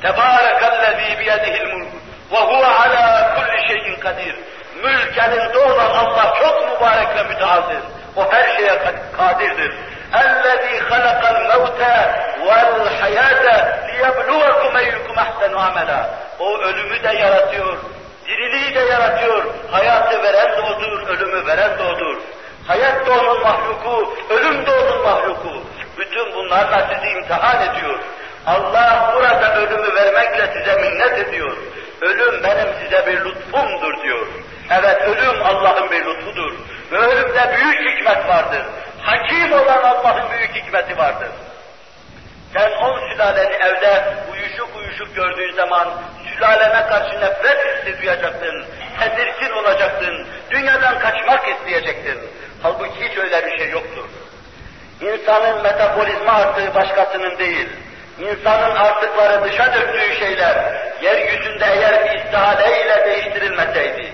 [0.02, 1.88] Tebârekellezî biyedihil mulk
[2.32, 4.36] ve huve alâ kulli şeyin kadir.
[4.84, 7.95] Mülk elinde olan Allah çok mübarek ve müteazir.
[8.17, 8.79] O her şeye
[9.17, 9.73] kadirdir.
[10.13, 11.81] اَلَّذ۪ي خَلَقَ الْمَوْتَ
[12.47, 13.45] وَالْحَيَاةَ
[13.89, 16.01] لِيَبْلُوَكُمْ اَيُّكُمْ اَحْسَنُ عَمَلًا
[16.39, 17.77] O ölümü de yaratıyor,
[18.27, 19.45] diriliği de yaratıyor.
[19.71, 22.17] Hayatı veren de odur, ölümü veren de odur.
[22.67, 25.63] Hayat da onun mahluku, ölüm de onun mahluku.
[25.99, 27.99] Bütün bunlarla sizi imtihan ediyor.
[28.47, 31.57] Allah burada ölümü vermekle size minnet ediyor.
[32.01, 34.27] Ölüm benim size bir lütfumdur diyor.
[34.71, 36.53] Evet ölüm Allah'ın bir lütfudur.
[36.92, 38.62] Ölümde büyük hikmet vardır.
[39.02, 41.30] Hakim olan Allah'ın büyük hikmeti vardır.
[42.54, 45.94] Sen on sülaleni evde uyuşuk uyuşuk gördüğün zaman
[46.34, 48.66] sülalene karşı nefret hissi duyacaktın,
[49.00, 52.20] tedirgin olacaktın, dünyadan kaçmak isteyecektin.
[52.64, 54.06] Halbuki hiç öyle bir şey yoktur.
[55.02, 57.70] İnsanın metabolizma arttığı başkasının değil,
[58.20, 60.56] insanın artıkları dışa döktüğü şeyler,
[61.02, 64.14] yeryüzünde eğer bir istihaleyle değiştirilmeseydi,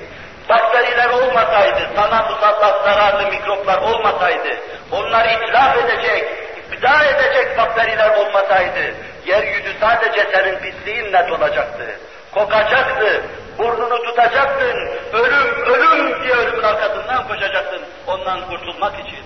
[0.51, 4.49] bakteriler olmasaydı, sana musallat zararlı mikroplar olmasaydı,
[4.91, 6.23] onlar itlaf edecek,
[6.71, 11.99] iptal edecek bakteriler olmasaydı, yeryüzü sadece senin pisliğinle dolacaktı.
[12.33, 13.21] Kokacaktı,
[13.57, 19.19] burnunu tutacaktın, ölüm, ölüm diye ölümün arkasından koşacaktın, ondan kurtulmak için.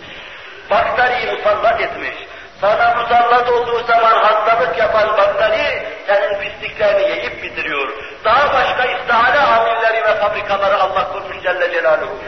[0.69, 2.15] Bakteriyi musallat etmiş,
[2.61, 7.87] sana musallat olduğu zaman hastalık yapan bakteri senin pisliklerini yiyip bitiriyor.
[8.25, 12.19] Daha başka istihale amilleri ve fabrikaları Allah kurmuş Celle Celaluhu.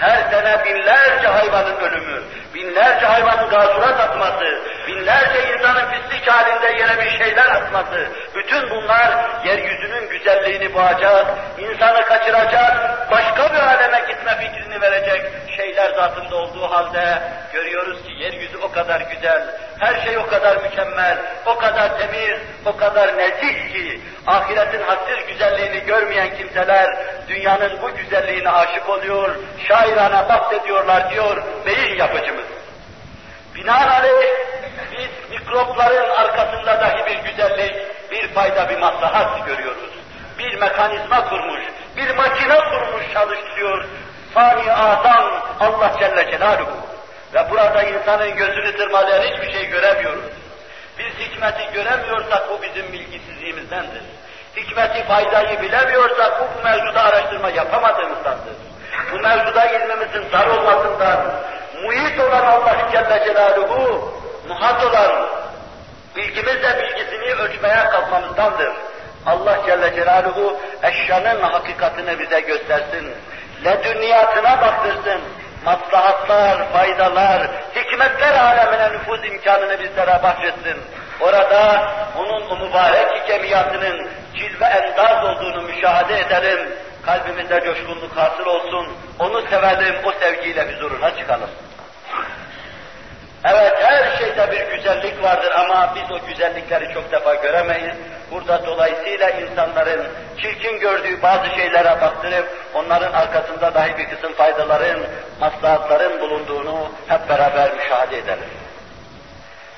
[0.00, 2.22] Her sene binlerce hayvanın ölümü,
[2.54, 9.10] binlerce hayvanın gasurat atması, binlerce insanın pislik halinde yere bir şeyler atması, bütün bunlar
[9.44, 11.26] yeryüzünün güzelliğini boğacak,
[11.58, 15.22] insanı kaçıracak, başka bir aleme gitme fikrini verecek
[15.56, 19.42] şeyler zatında olduğu halde görüyoruz ki yeryüzü o kadar güzel,
[19.80, 25.80] her şey o kadar mükemmel, o kadar temiz, o kadar nezih ki ahiretin hadsiz güzelliğini
[25.80, 26.96] görmeyen kimseler
[27.28, 29.36] dünyanın bu güzelliğine aşık oluyor,
[29.68, 32.44] şairane bahsediyorlar diyor beyin yapıcımız.
[33.54, 34.34] Binaenaleyh
[34.92, 37.74] biz mikropların arkasında dahi bir güzellik,
[38.10, 39.90] bir fayda, bir maslahat görüyoruz.
[40.38, 41.62] Bir mekanizma kurmuş,
[41.96, 43.84] bir makine kurmuş çalıştırıyor.
[44.34, 46.89] Sani Azam Allah Celle Celaluhu.
[47.34, 50.24] Ve burada insanın gözünü tırmalayan hiçbir şey göremiyoruz.
[50.98, 54.02] Biz hikmeti göremiyorsak bu bizim bilgisizliğimizdendir.
[54.56, 58.54] Hikmeti, faydayı bilemiyorsak bu, bu mevzuda araştırma yapamadığımızdandır.
[59.12, 61.20] Bu mevzuda ilmimizin dar olmasından,
[61.82, 64.14] muhit olan Allah Celle Celaluhu,
[64.48, 65.28] muhat olan,
[66.16, 68.72] bilgimizle bilgisini ölçmeye kalkmamızdandır.
[69.26, 73.14] Allah Celle Celaluhu eşyanın hakikatini bize göstersin.
[73.64, 75.20] Ledünniyatına baktırsın.
[75.64, 80.76] Maslahatlar, faydalar, hikmetler alemine nüfuz imkanını bizlere bahşetsin.
[81.20, 86.68] Orada onun o mübarek hikemiyatının cilve endaz olduğunu müşahede edelim.
[87.06, 88.88] Kalbimize coşkunluk hasıl olsun.
[89.18, 91.50] Onu sevelim, o sevgiyle huzuruna çıkalım.
[93.44, 97.94] Evet her şeyde bir güzellik vardır ama biz o güzellikleri çok defa göremeyiz.
[98.30, 100.06] Burada dolayısıyla insanların
[100.38, 105.00] çirkin gördüğü bazı şeylere baktırıp onların arkasında dahi bir kısım faydaların,
[105.40, 108.48] maslahatların bulunduğunu hep beraber müşahede edelim.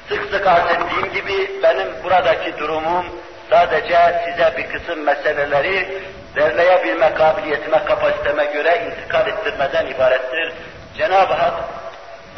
[0.08, 3.06] Sık sık arz ettiğim gibi benim buradaki durumum
[3.50, 6.02] sadece size bir kısım meseleleri
[6.36, 10.52] derleyebilme kabiliyetime, kapasiteme göre intikal ettirmeden ibarettir.
[10.98, 11.54] Cenab-ı Hak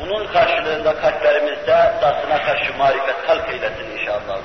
[0.00, 4.38] bunun karşılığında kalplerimizde zatına karşı marifet halk eylesin inşallah.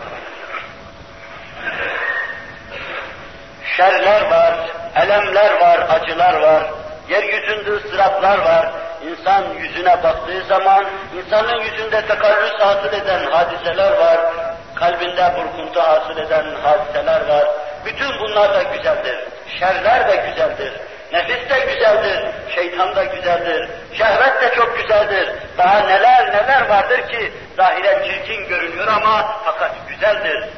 [3.78, 4.54] Şerler var,
[4.96, 6.64] elemler var, acılar var,
[7.10, 8.72] yeryüzünde ıstıraplar var.
[9.10, 10.86] İnsan yüzüne baktığı zaman
[11.18, 14.20] insanın yüzünde tekallüs hasıl eden hadiseler var,
[14.76, 17.48] kalbinde burkuntu hasıl eden hadiseler var.
[17.86, 19.20] Bütün bunlar da güzeldir.
[19.60, 20.74] Şerler de güzeldir.
[21.12, 25.30] Nefis de güzeldir, şeytan da güzeldir, şehvet de çok güzeldir.
[25.58, 30.50] Daha neler neler vardır ki zahiren çirkin görünüyor ama fakat güzeldir.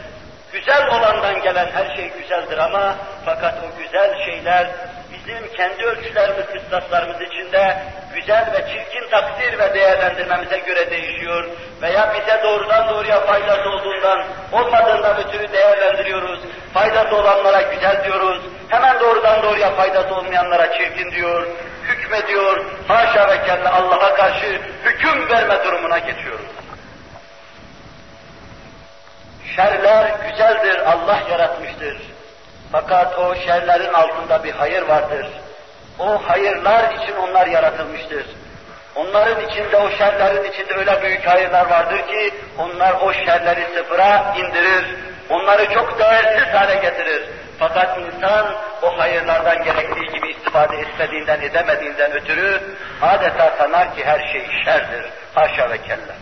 [0.53, 4.67] Güzel olandan gelen her şey güzeldir ama fakat o güzel şeyler
[5.13, 7.77] bizim kendi ölçülerimiz, kıstaslarımız içinde
[8.15, 11.49] güzel ve çirkin takdir ve değerlendirmemize göre değişiyor
[11.81, 16.39] veya bize doğrudan doğruya faydası olduğundan olmadığından ötürü değerlendiriyoruz.
[16.73, 21.47] Faydası olanlara güzel diyoruz, hemen doğrudan doğruya faydası olmayanlara çirkin diyor,
[21.83, 26.45] hükmediyor, haşa ve kelle Allah'a karşı hüküm verme durumuna geçiyoruz.
[29.55, 32.10] Şerler güzeldir, Allah yaratmıştır.
[32.71, 35.27] Fakat o şerlerin altında bir hayır vardır.
[35.99, 38.25] O hayırlar için onlar yaratılmıştır.
[38.95, 44.85] Onların içinde, o şerlerin içinde öyle büyük hayırlar vardır ki, onlar o şerleri sıfıra indirir,
[45.29, 47.23] onları çok değersiz hale getirir.
[47.59, 52.61] Fakat insan o hayırlardan gerektiği gibi istifade etmediğinden, edemediğinden ötürü
[53.01, 55.05] adeta sanar ki her şey şerdir.
[55.35, 56.15] Haşa ve kella.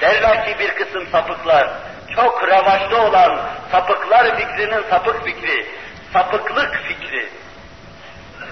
[0.00, 1.68] Derler ki bir kısım sapıklar,
[2.14, 3.40] çok revaçta olan
[3.72, 5.66] sapıklar fikrinin sapık fikri,
[6.12, 7.28] sapıklık fikri.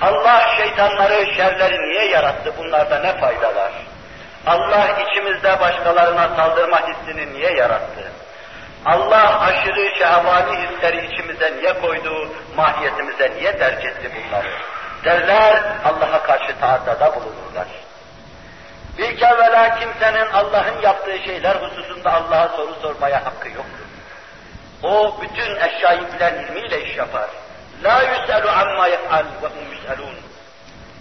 [0.03, 2.53] Allah şeytanları, şerleri niye yarattı?
[2.59, 3.73] Bunlarda ne fayda var?
[4.47, 8.13] Allah içimizde başkalarına saldırma hissini niye yarattı?
[8.85, 14.51] Allah aşırı şehvani hisleri içimize niye koydu, mahiyetimize niye tercih etti bunları?
[15.05, 17.67] Derler, Allah'a karşı taaddada bulunurlar.
[18.99, 23.87] Bir kevvela kimsenin Allah'ın yaptığı şeyler hususunda Allah'a soru sormaya hakkı yoktur.
[24.83, 27.31] O bütün eşyayı bilen ilmiyle iş yapar.
[27.85, 30.15] La yüselu amma yef'al ve hum yüselun.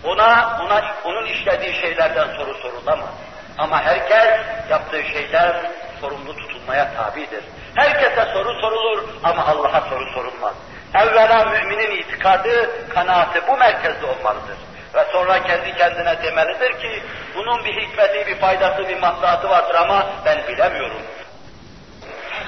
[0.03, 3.09] Ona, ona, onun işlediği şeylerden soru sorulamaz.
[3.57, 6.53] Ama herkes yaptığı şeyden sorumlu tutulur.
[6.63, 7.43] sorulmaya tabidir.
[7.75, 10.53] Herkese soru sorulur ama Allah'a soru sorulmaz.
[10.95, 14.57] Evvela müminin itikadı, kanaati bu merkezde olmalıdır.
[14.95, 17.03] Ve sonra kendi kendine demelidir ki,
[17.35, 21.01] bunun bir hikmeti, bir faydası, bir maslahatı vardır ama ben bilemiyorum.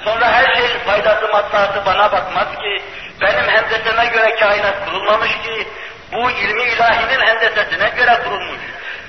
[0.03, 2.81] Sonra her şeyin faydası, maslahatı bana bakmaz ki,
[3.21, 5.67] benim hendeseme göre kainat kurulmamış ki,
[6.13, 8.59] bu ilmi ilahinin hendesesine göre kurulmuş.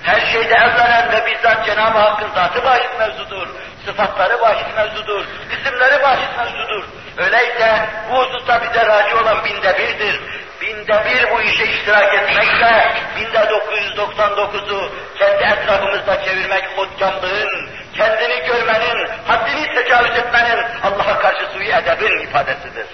[0.03, 3.49] Her şeyde evvelen ve bizzat Cenab-ı Hakk'ın zatı bahis mevzudur,
[3.87, 6.85] sıfatları bahis mevzudur, isimleri bahis mevzudur.
[7.18, 10.20] Öyleyse bu hususta bize raci olan binde birdir.
[10.61, 19.75] Binde bir bu işe iştirak etmekle, binde 999'u kendi etrafımızda çevirmek hodkamlığın, kendini görmenin, haddini
[19.75, 22.87] tecavüz etmenin Allah'a karşı suyu edebin ifadesidir.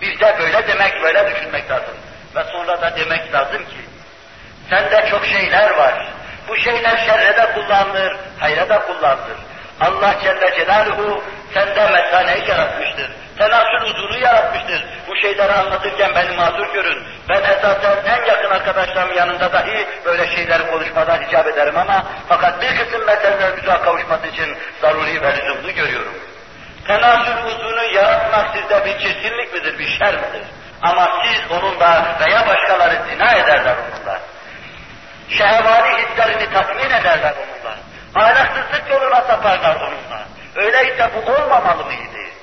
[0.00, 1.94] Bir de böyle demek, böyle düşünmek lazım.
[2.36, 3.76] Ve sonra da demek lazım ki,
[4.70, 6.06] sende çok şeyler var.
[6.48, 9.36] Bu şeyler şerre de kullanılır, hayra da kullanılır.
[9.80, 11.22] Allah Celle Celaluhu
[11.54, 13.10] sende mesaneyi yaratmıştır.
[13.38, 14.84] Tenasül huzuru yaratmıştır.
[15.08, 17.02] Bu şeyleri anlatırken beni mazur görün.
[17.28, 22.78] Ben esasen en yakın arkadaşlarım yanında dahi böyle şeyleri konuşmadan icap ederim ama fakat bir
[22.78, 26.14] kısım meselelerimize kavuşması için zaruri ve lüzumlu görüyorum.
[26.86, 30.42] Tenasül huzurunu yaratmak sizde bir çirkinlik midir, bir şer midir?
[30.82, 34.20] Ama siz onunla veya başkaları zina ederler onunla.
[35.28, 37.76] Şehvani hislerini tatmin ederler onunla.
[38.14, 40.26] Ahlaksızlık yoluna saparlar onunla.
[40.56, 42.35] Öyleyse bu olmamalı mıydı?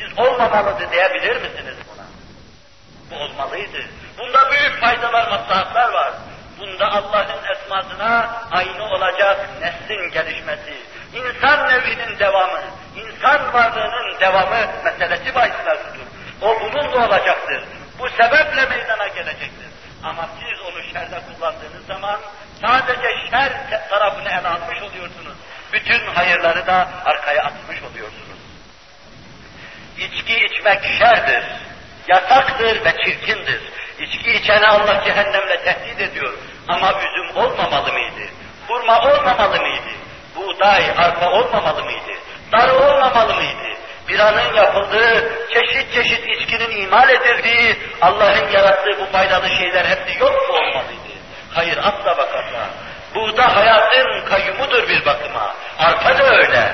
[0.00, 2.04] Siz olmamalıdır diyebilir misiniz buna?
[3.10, 3.84] Bu olmalıydı.
[4.18, 6.12] Bunda büyük faydalar, maslahatlar var.
[6.58, 10.74] Bunda Allah'ın esmasına aynı olacak neslin gelişmesi,
[11.14, 12.60] insan nevinin devamı,
[12.96, 15.54] insan varlığının devamı meselesi bahis
[16.42, 17.64] O bununla olacaktır.
[17.98, 19.70] Bu sebeple meydana gelecektir.
[20.04, 22.20] Ama siz onu şerde kullandığınız zaman
[22.66, 23.52] sadece şer
[23.88, 25.36] tarafını ele almış oluyorsunuz.
[25.72, 27.59] Bütün hayırları da arkaya atmış.
[30.00, 31.44] İçki içmek şerdir,
[32.08, 33.60] yasaktır ve çirkindir.
[33.98, 36.32] İçki içeni Allah cehennemle tehdit ediyor.
[36.68, 38.30] Ama üzüm olmamalı mıydı?
[38.68, 39.90] Hurma olmamalı mıydı?
[40.36, 42.12] Buğday, arpa olmamalı mıydı?
[42.52, 43.70] Darı olmamalı mıydı?
[44.08, 50.54] Biranın yapıldığı, çeşit çeşit içkinin imal edildiği, Allah'ın yarattığı bu faydalı şeyler hepsi yok mu
[50.54, 51.00] olmalıydı?
[51.54, 52.70] Hayır, asla bakasla.
[53.14, 55.54] Buğda hayatın kayyumudur bir bakıma.
[55.78, 56.72] Arpa da öyle.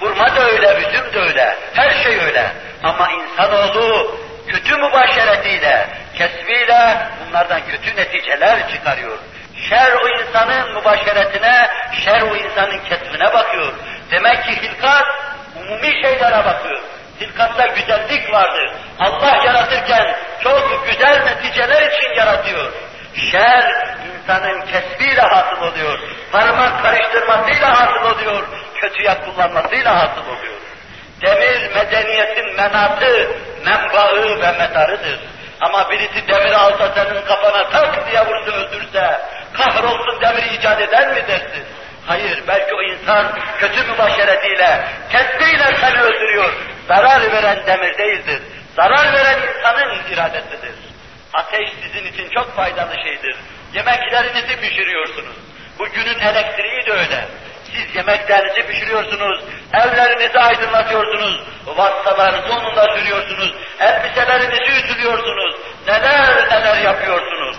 [0.00, 1.56] Hurma da öyle, üzüm de öyle.
[1.74, 2.52] Her şey öyle.
[2.82, 4.16] Ama insanoğlu
[4.48, 5.86] kötü mübaşeretiyle,
[6.18, 9.18] kesbiyle bunlardan kötü neticeler çıkarıyor.
[9.68, 11.68] Şer o insanın mübaşeretine,
[12.04, 13.72] şer o insanın kesbine bakıyor.
[14.10, 15.04] Demek ki hilkat
[15.56, 16.80] umumi şeylere bakıyor.
[17.20, 18.72] Hilkatta güzellik vardır.
[18.98, 22.72] Allah yaratırken çok güzel neticeler için yaratıyor.
[23.30, 25.98] Şer insanın kesbiyle hasıl oluyor.
[26.32, 28.42] Parmak karıştırmasıyla hasıl oluyor.
[28.80, 30.56] Kötüye kullanmasıyla hasıl oluyor.
[31.22, 33.30] Demir medeniyetin menatı,
[33.64, 35.20] menbaı ve medarıdır.
[35.60, 39.20] Ama birisi demir alsa senin kafana tak diye vursa öldürse,
[39.52, 41.64] kahrolsun demiri icat eder mi dersin?
[42.06, 46.52] Hayır, belki o insan kötü mübaşeretiyle, kesbiyle seni öldürüyor.
[46.88, 48.42] Zarar veren demir değildir.
[48.76, 50.74] Zarar veren insanın iradesidir.
[51.34, 53.36] Ateş sizin için çok faydalı şeydir.
[53.74, 55.36] Yemeklerinizi pişiriyorsunuz.
[55.78, 57.24] Bugünün elektriği de öyle.
[57.72, 59.40] Siz yemeklerinizi pişiriyorsunuz,
[59.72, 65.54] evlerinizi aydınlatıyorsunuz, vasıtalarınızı onunla sürüyorsunuz, elbiselerinizi ütülüyorsunuz,
[65.86, 67.56] neler neler yapıyorsunuz.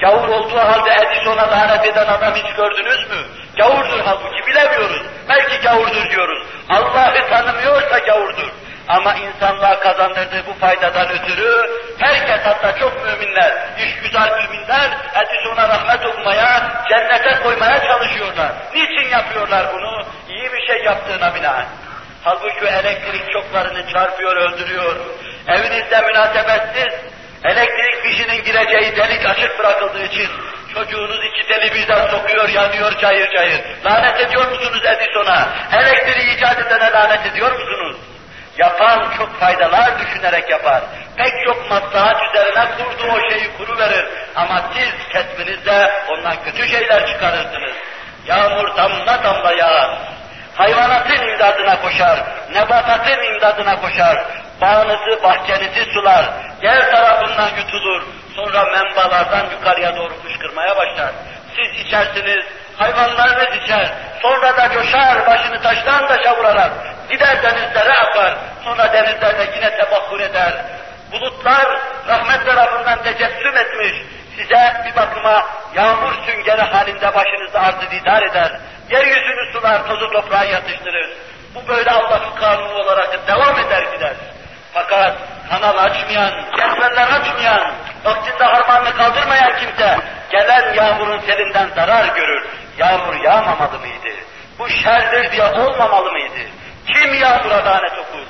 [0.00, 3.16] Gavur olduğu halde Edison'a lanet eden adam hiç gördünüz mü?
[3.56, 5.02] Gavurdur halbuki bilemiyoruz.
[5.28, 6.42] Belki gavurdur diyoruz.
[6.68, 8.52] Allah'ı tanımıyorsa gavurdur.
[8.88, 14.90] Ama insanlığa kazandırdığı bu faydadan ötürü herkes hatta çok müminler, işgüzar müminler
[15.22, 18.52] Edison'a rahmet okumaya, cennete koymaya çalışıyorlar.
[18.74, 20.04] Niçin yapıyorlar bunu?
[20.28, 21.66] İyi bir şey yaptığına binaen.
[22.24, 24.96] Halbuki elektrik çoklarını çarpıyor, öldürüyor.
[25.48, 26.94] Evinizde münasebetsiz,
[27.44, 30.28] elektrik fişinin gireceği delik açık bırakıldığı için
[30.74, 33.60] çocuğunuz iki deli birden sokuyor, yanıyor cayır cayır.
[33.84, 35.48] Lanet ediyor musunuz Edison'a?
[35.72, 37.96] Elektriği icat edene lanet ediyor musunuz?
[38.58, 40.82] Yapan çok faydalar düşünerek yapar.
[41.16, 44.06] Pek çok maslahat üzerine kurduğu o şeyi kuru verir.
[44.36, 47.72] Ama siz kesbinizde ondan kötü şeyler çıkarırsınız.
[48.26, 49.98] Yağmur damla damla yağar.
[50.54, 52.18] Hayvanatın imdadına koşar,
[52.54, 54.24] nebatatın imdadına koşar,
[54.60, 56.24] bağınızı, bahçenizi sular,
[56.62, 58.02] yer tarafından yutulur,
[58.36, 61.10] sonra menbalardan yukarıya doğru fışkırmaya başlar.
[61.56, 62.44] Siz içersiniz,
[62.78, 66.72] hayvanlarınız içer, sonra da coşar, başını taştan taşa vurarak,
[67.10, 70.52] gider denizlere akar, sonra denizlerde yine tebahhur eder.
[71.12, 74.02] Bulutlar rahmet tarafından tecessüm etmiş,
[74.36, 78.52] size bir bakıma yağmur süngeri halinde başınızı arzı didar eder.
[78.90, 81.10] Yeryüzünü sular, tozu toprağa yatıştırır.
[81.54, 84.14] Bu böyle Allah'ın kanunu olarak devam eder gider.
[84.72, 85.14] Fakat
[85.50, 87.72] kanal açmayan, cetveller açmayan,
[88.04, 89.98] vaktinde harmanını kaldırmayan kimse,
[90.30, 92.46] gelen yağmurun selinden zarar görür.
[92.78, 94.14] Yağmur yağmamalı mıydı?
[94.58, 96.40] Bu şerdir diye olmamalı mıydı?
[96.86, 98.26] Kim yağmura lanet okur?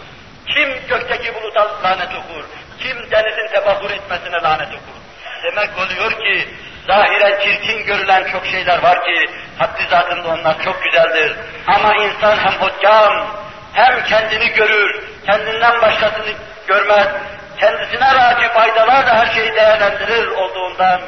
[0.46, 2.44] Kim gökteki buluta lanet okur?
[2.78, 4.98] Kim denizin tebahur etmesine lanet okur?
[5.44, 6.48] Demek oluyor ki,
[6.86, 11.36] zahiren çirkin görülen çok şeyler var ki, haddi zatında onlar çok güzeldir.
[11.66, 13.26] Ama insan hem hokkam,
[13.72, 16.32] hem kendini görür, kendinden başkasını
[16.66, 17.08] görmez,
[17.60, 21.00] kendisine raci faydalarla her şeyi değerlendirir olduğundan,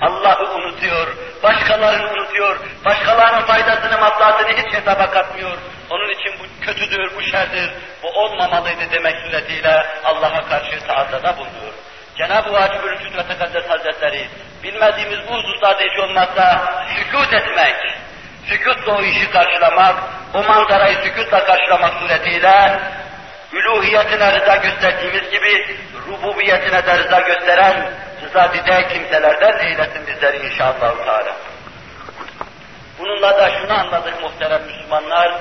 [0.00, 1.06] Allah'ı unutuyor,
[1.42, 5.58] başkalarını unutuyor, başkalarının faydasını, maslahatını hiç hesaba katmıyor.
[5.90, 7.70] Onun için bu kötüdür, bu şerdir,
[8.02, 11.72] bu olmamalıydı demek suretiyle Allah'a karşı taazada bulunuyor.
[12.18, 14.28] Cenab-ı Hak Bürücüt ve Tekaddes Hazretleri,
[14.62, 17.76] bilmediğimiz bu hususlarda hiç olmazsa sükut etmek,
[18.46, 19.96] sükutla o işi karşılamak,
[20.34, 22.80] o manzarayı sükutla karşılamak suretiyle
[23.52, 25.76] üluhiyetine rıza gösterdiğimiz gibi
[26.08, 27.90] rububiyetine de rıza gösteren
[28.24, 31.04] rızadide kimselerden eylesin bizleri inşallah.
[31.04, 31.36] Teala.
[32.98, 35.32] Bununla da şunu anladık muhterem Müslümanlar,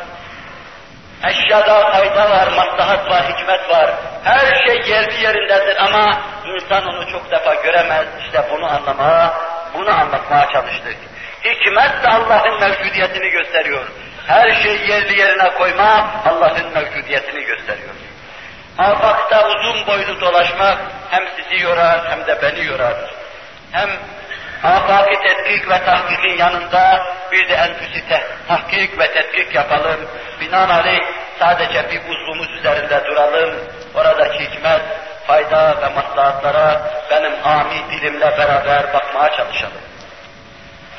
[1.30, 3.94] Eşyada fayda var, maslahat var, hikmet var.
[4.24, 8.08] Her şey yerli yerindedir ama insan onu çok defa göremez.
[8.26, 9.34] İşte bunu anlamaya,
[9.74, 10.98] bunu anlatmaya çalıştık.
[11.46, 13.84] Hikmet de Allah'ın mevcudiyetini gösteriyor.
[14.28, 17.94] Her şeyi yerli yerine koyma Allah'ın mevcudiyetini gösteriyor.
[18.78, 20.78] Afakta uzun boylu dolaşmak
[21.10, 22.96] hem sizi yorar hem de beni yorar.
[23.72, 23.90] Hem
[24.64, 28.04] afaki tetkik ve tahkikin yanında bir de enfüsi
[28.48, 30.00] tahkik ve tetkik yapalım.
[30.40, 31.02] Binaenaleyh
[31.40, 33.56] sadece bir uzvumuz üzerinde duralım.
[33.96, 34.82] Oradaki hikmet,
[35.28, 39.82] fayda ve maslahatlara benim ami dilimle beraber bakmaya çalışalım.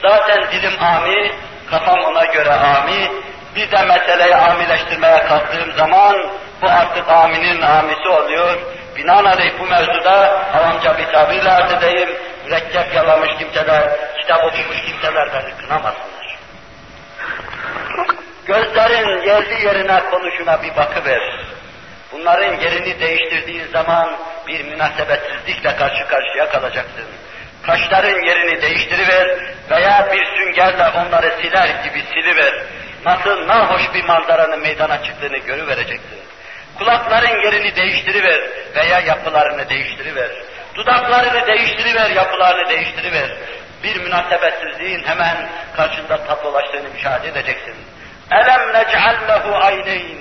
[0.03, 1.33] Zaten dilim ami,
[1.71, 3.11] kafam ona göre ami,
[3.57, 6.31] bir de meseleyi amileştirmeye kalktığım zaman
[6.63, 8.59] bu artık aminin amisi oluyor.
[8.97, 12.09] Binaenaleyh bu mevzuda avamca bir tabirle arz edeyim,
[12.45, 13.91] mürekkep yalamış kimseler,
[14.21, 16.39] kitap okumuş kimseler beni kınamasınlar.
[18.47, 21.45] Gözlerin yerli yerine konuşuna bir bakıver.
[22.13, 27.05] Bunların yerini değiştirdiğin zaman bir münasebetsizlikle karşı karşıya kalacaksın.
[27.63, 29.39] Kaşların yerini değiştiriver
[29.71, 32.55] veya bir süngerle onları siler gibi siliver.
[33.07, 36.24] Nasıl nahoş bir manzaranın meydana çıktığını görüvereceksin.
[36.79, 38.41] Kulakların yerini değiştiriver
[38.75, 40.31] veya yapılarını değiştiriver.
[40.75, 43.31] Dudaklarını değiştiriver, yapılarını değiştiriver.
[43.83, 47.75] Bir münasebetsizliğin hemen karşında tablolaştığını müşahede edeceksin.
[48.31, 50.19] Elem nec'al lehu ayneyn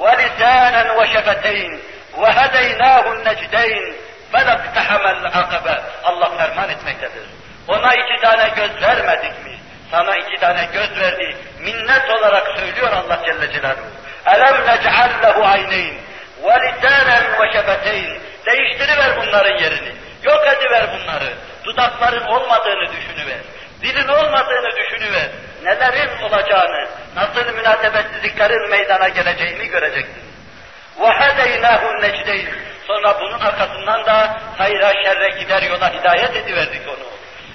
[0.00, 1.80] ve lisanen ve şefeteyn
[2.20, 3.94] ve hedeynâhu necdeyn
[4.32, 5.82] felaktehamel akabe.
[6.04, 7.24] Allah ferman etmektedir.
[7.68, 9.58] Ona iki tane göz vermedik mi?
[9.90, 11.36] Sana iki tane göz verdi.
[11.60, 13.99] Minnet olarak söylüyor Allah Celle Celaluhu.
[14.25, 15.95] Elem nec'al lehu ayneyn
[16.43, 18.19] ve lisanen ve şefeteyn.
[18.45, 19.91] Değiştiriver bunların yerini.
[20.23, 21.33] Yok ediver bunları.
[21.63, 23.39] Dudakların olmadığını düşünüver.
[23.81, 25.29] Dilin olmadığını düşünüver.
[25.63, 30.23] Nelerin olacağını, nasıl münasebetsizliklerin meydana geleceğini göreceksin.
[30.99, 32.45] وَهَدَيْنَاهُ النَّجْدَيْنِ
[32.87, 37.05] Sonra bunun arkasından da hayra şerre gider yola hidayet ediverdik onu.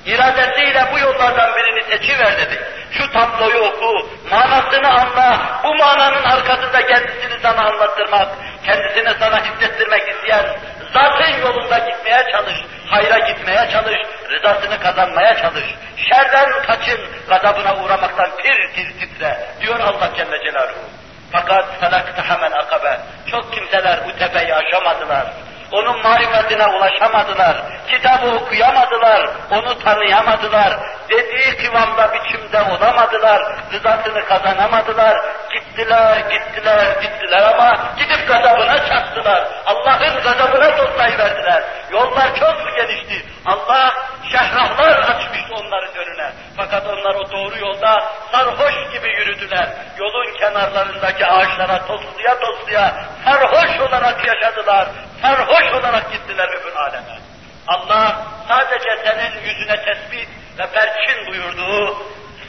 [0.06, 2.60] İradesiyle bu yollardan birini seçiver dedik.
[2.92, 8.28] Şu tabloyu oku, manasını anla, bu mananın arkasında kendisini sana anlattırmak,
[8.66, 10.46] kendisini sana hissettirmek isteyen
[10.94, 12.56] zatın yolunda gitmeye çalış,
[12.88, 13.98] hayra gitmeye çalış,
[14.30, 15.66] rızasını kazanmaya çalış.
[16.10, 17.00] Şerden kaçın,
[17.30, 20.86] gazabına uğramaktan tir tir titre diyor Allah Celle Celaluhu.
[21.32, 23.00] Fakat felakta hemen akabe.
[23.32, 25.26] Çok kimseler bu tepeyi aşamadılar.
[25.72, 27.64] Onun marifetine ulaşamadılar.
[27.88, 29.30] Kitabı okuyamadılar.
[29.52, 30.80] Onu tanıyamadılar.
[31.10, 33.42] Dediği kıvamda biçimde olamadılar.
[33.74, 35.18] Rızasını kazanamadılar.
[35.54, 39.48] Gittiler, gittiler, gittiler ama gidip gazabına çarptılar.
[39.66, 41.64] Allah'ın gazabına toplayıverdiler.
[41.92, 43.35] Yollar çok gelişti.
[43.46, 43.94] Allah
[44.32, 46.32] şehrahlar açmıştı onların önüne.
[46.58, 49.70] Fakat onlar o doğru yolda sarhoş gibi yürüdüler.
[49.98, 54.88] Yolun kenarlarındaki ağaçlara tosluya tosluya sarhoş olarak yaşadılar.
[55.22, 57.20] Sarhoş olarak gittiler öbür aleme.
[57.68, 60.28] Allah sadece senin yüzüne tespit
[60.58, 61.98] ve perçin buyurduğu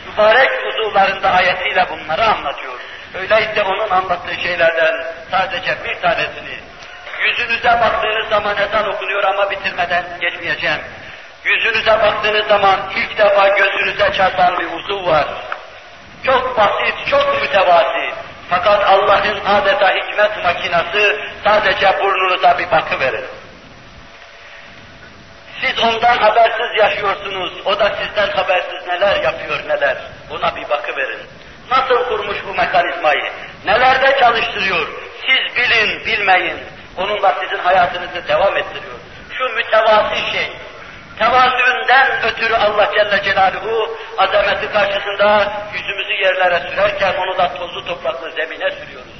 [0.07, 2.80] mübarek uzuvlarında ayetiyle bunları anlatıyor.
[3.14, 6.61] Öyleyse onun anlattığı şeylerden sadece bir tanesini
[7.25, 10.81] yüzünüze baktığınız zaman ezan okunuyor ama bitirmeden geçmeyeceğim.
[11.45, 15.27] Yüzünüze baktığınız zaman ilk defa gözünüze çarpan bir uzuv var.
[16.27, 18.11] Çok basit, çok mütevazi.
[18.51, 23.25] Fakat Allah'ın adeta hikmet makinası sadece burnunuza bir bakıverin.
[25.61, 29.97] Siz ondan habersiz yaşıyorsunuz, o da sizden habersiz neler yapıyor neler.
[30.31, 31.21] Buna bir bakıverin.
[31.71, 33.33] Nasıl kurmuş bu mekanizmayı?
[33.64, 33.97] Neler
[36.97, 38.94] onunla sizin hayatınızı devam ettiriyor.
[39.38, 40.53] Şu mütevazi şey,
[41.18, 48.70] tevazünden ötürü Allah Celle Celaluhu azameti karşısında yüzümüzü yerlere sürerken onu da tozlu topraklı zemine
[48.70, 49.16] sürüyoruz.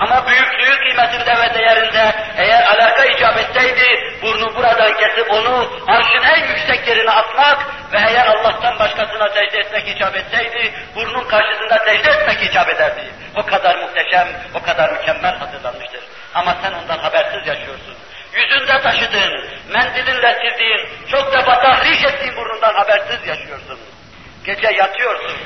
[0.00, 6.48] Ama büyüklüğü kıymetinde ve değerinde eğer alaka icap etseydi, burnu buradan kesip onu arşın en
[6.48, 7.58] yüksek yerine atmak
[7.92, 13.10] ve eğer Allah'tan başkasına secde etmek icap etseydi, burnun karşısında secde etmek icap ederdi.
[13.36, 16.00] O kadar muhteşem, o kadar mükemmel hazırlanmıştır.
[16.34, 17.94] Ama sen ondan habersiz yaşıyorsun.
[18.32, 23.78] Yüzünde taşıdığın, mendilinle sildiğin, çok defa tahriş ettiğin burnundan habersiz yaşıyorsun.
[24.44, 25.36] Gece yatıyorsun,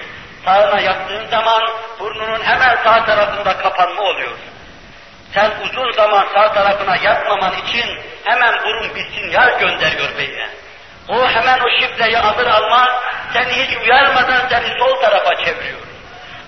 [0.44, 1.62] sağına yattığın zaman
[2.00, 4.36] burnunun hemen sağ tarafında kapanma oluyor.
[5.34, 10.48] Sen uzun zaman sağ tarafına yatmaman için hemen burun bir sinyal gönderiyor beyne.
[11.08, 12.88] O hemen o şifreyi alır almaz
[13.32, 15.78] seni hiç uyarmadan seni sol tarafa çeviriyor.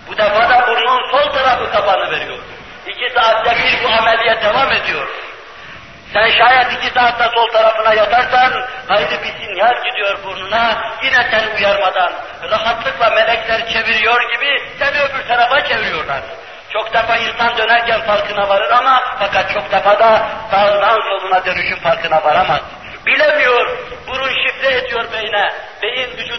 [0.08, 2.38] Bu defa da burnun sol tarafı kapanı veriyor.
[2.86, 5.08] İki saatte bir bu ameliyat devam ediyor.
[6.12, 8.52] Sen şayet iki saatte sol tarafına yatarsan,
[8.88, 12.12] ayrı bir sinyal gidiyor burnuna, yine seni uyarmadan,
[12.50, 16.20] rahatlıkla melekler çeviriyor gibi seni öbür tarafa çeviriyorlar.
[16.72, 22.24] Çok defa insan dönerken farkına varır ama fakat çok defa da sağından soluna dönüşün farkına
[22.24, 22.60] varamaz.
[23.06, 25.52] Bilemiyor, burun şifre ediyor beyne,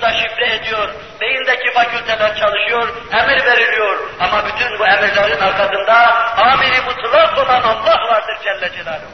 [0.07, 0.89] beyin vücuda şifre ediyor,
[1.21, 3.99] beyindeki fakülteler çalışıyor, emir veriliyor.
[4.19, 5.95] Ama bütün bu emirlerin arkasında
[6.37, 9.11] amiri mutlak olan Allah vardır Celle Celaluhu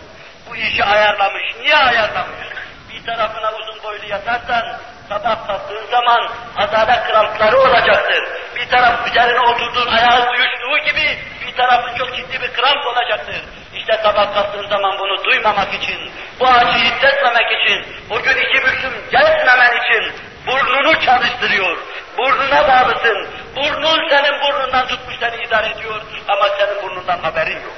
[0.50, 1.44] bu işi ayarlamış.
[1.62, 2.48] Niye ayarlamış?
[2.90, 4.64] Bir tarafına uzun boylu yatarsan,
[5.10, 8.24] sabah kalktığın zaman adalet krampları olacaktır.
[8.56, 11.18] Bir taraf üzerine oturduğun ayağın uyuştuğu gibi
[11.48, 13.42] bir tarafın çok ciddi bir kramp olacaktır.
[13.76, 18.94] İşte sabah kalktığın zaman bunu duymamak için, bu acıyı hissetmemek için, o gün iki büklüm
[19.12, 21.78] gezmemen için burnunu çalıştırıyor.
[22.18, 23.28] Burnuna bağlısın.
[23.56, 27.78] Burnun senin burnundan tutmuş seni idare ediyor ama senin burnundan haberin yok.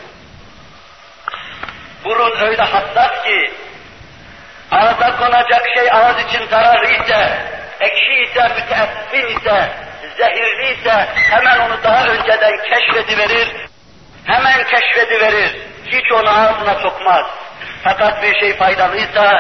[2.06, 3.54] Burun öyle hassas ki,
[4.72, 7.48] ağza konacak şey ağız için zararlı ise,
[7.80, 9.70] ekşi ise, müteessir ise,
[10.18, 13.48] zehirli ise hemen onu daha önceden keşfediverir,
[14.26, 15.56] hemen keşfediverir,
[15.86, 17.26] hiç onu ağzına sokmaz.
[17.84, 19.40] Fakat bir şey faydalıysa,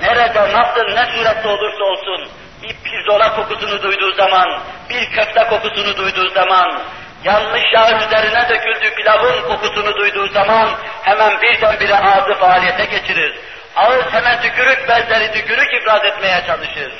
[0.00, 2.28] nerede, nasıl, ne surette olursa olsun,
[2.62, 6.82] bir pirzola kokusunu duyduğu zaman, bir köfte kokusunu duyduğu zaman,
[7.24, 10.70] yanlış yağ üzerine döküldü pilavın kokusunu duyduğu zaman
[11.02, 13.34] hemen birdenbire ağzı faaliyete geçirir.
[13.76, 16.92] Ağız hemen tükürük bezleri tükürük ifraz etmeye çalışır.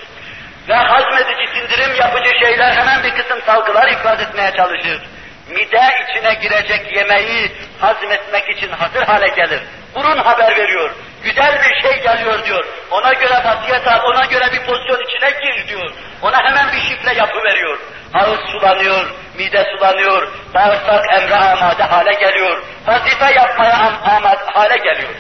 [0.69, 5.03] Ve hazmedici, sindirim yapıcı şeyler hemen bir kısım salgılar ifraz etmeye çalışır.
[5.49, 9.61] Mide içine girecek yemeği hazmetmek için hazır hale gelir.
[9.95, 10.91] Burun haber veriyor.
[11.23, 12.65] Güzel bir şey geliyor diyor.
[12.91, 15.91] Ona göre vaziyet al, ona göre bir pozisyon içine gir diyor.
[16.23, 17.79] Ona hemen bir şifre yapı veriyor.
[18.15, 19.07] Ağız sulanıyor,
[19.39, 22.63] mide sulanıyor, bağırsak emre amade hale geliyor.
[22.87, 25.15] Vazife yapmaya amade hale geliyor.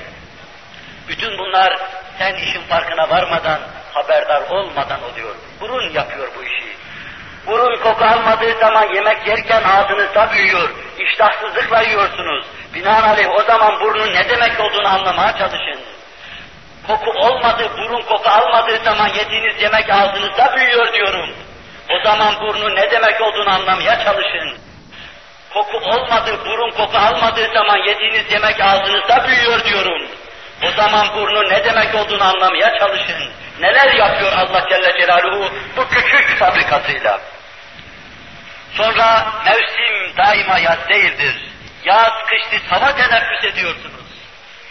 [1.08, 1.78] Bütün bunlar
[2.18, 3.60] sen işin farkına varmadan,
[3.92, 5.34] haberdar olmadan oluyor.
[5.60, 6.76] Burun yapıyor bu işi.
[7.46, 10.70] Burun koku almadığı zaman yemek yerken ağzınızda büyüyor.
[10.98, 12.46] İştahsızlıkla yiyorsunuz.
[12.74, 15.80] Binaenaleyh o zaman burnun ne demek olduğunu anlamaya çalışın.
[16.90, 21.30] Koku olmadı, burun koku almadığı zaman yediğiniz yemek ağzınızda büyüyor diyorum.
[21.90, 24.58] O zaman burnun ne demek olduğunu anlamaya çalışın.
[25.54, 30.08] Koku olmadı, burun koku almadığı zaman yediğiniz yemek ağzınızda büyüyor diyorum.
[30.62, 33.30] O zaman burnun ne demek olduğunu anlamaya çalışın.
[33.60, 37.20] Neler yapıyor Allah Celle Celaluhu bu küçük fabrikasıyla.
[38.72, 41.34] Sonra mevsim daima yaz değildir.
[41.84, 44.06] Yaz, kış hava teneffüs ediyorsunuz.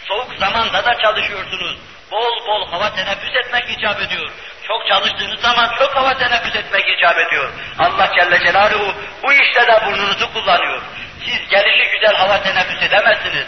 [0.08, 1.76] Soğuk zamanda da çalışıyorsunuz.
[2.10, 4.30] Bol bol hava teneffüs etmek icap ediyor.
[4.68, 7.50] Çok çalıştığınız zaman çok hava teneffüs etmek icap ediyor.
[7.78, 10.82] Allah Celle Celaluhu bu işte de burnunuzu kullanıyor.
[11.24, 13.46] Siz gelişi güzel hava teneffüs edemezsiniz.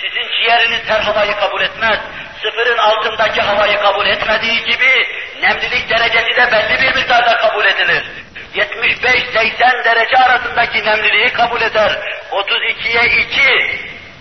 [0.00, 1.98] Sizin ciğeriniz her havayı kabul etmez.
[2.42, 5.06] Sıfırın altındaki havayı kabul etmediği gibi
[5.42, 8.04] nemlilik derecesi de belli bir miktarda kabul edilir.
[8.54, 11.92] 75-80 derece arasındaki nemliliği kabul eder.
[12.30, 13.40] 32'ye 2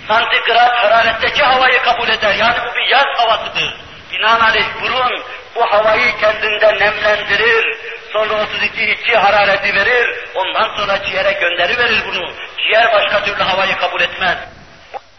[0.07, 2.35] santigrat hararetteki havayı kabul eder.
[2.35, 3.82] Yani bu bir yaz havasıdır.
[4.13, 5.23] Binaenaleyh burun
[5.55, 7.77] bu havayı kendinde nemlendirir,
[8.13, 12.31] sonra 32-2 harareti verir, ondan sonra ciğere gönderi verir bunu.
[12.57, 14.37] Ciğer başka türlü havayı kabul etmez.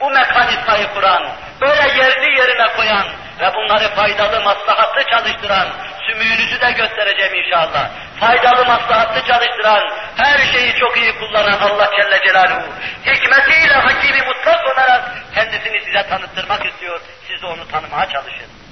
[0.01, 3.07] Bu mekanizmayı kuran, böyle yerli yerine koyan
[3.40, 5.68] ve bunları faydalı, maslahatlı çalıştıran,
[6.07, 7.90] sümüğünüzü de göstereceğim inşallah.
[8.20, 12.72] Faydalı, maslahatlı çalıştıran, her şeyi çok iyi kullanan Allah Celle Celaluhu,
[13.07, 17.01] hikmetiyle hakimi mutlak olarak kendisini size tanıttırmak istiyor.
[17.28, 18.64] Siz de onu tanımaya çalışın.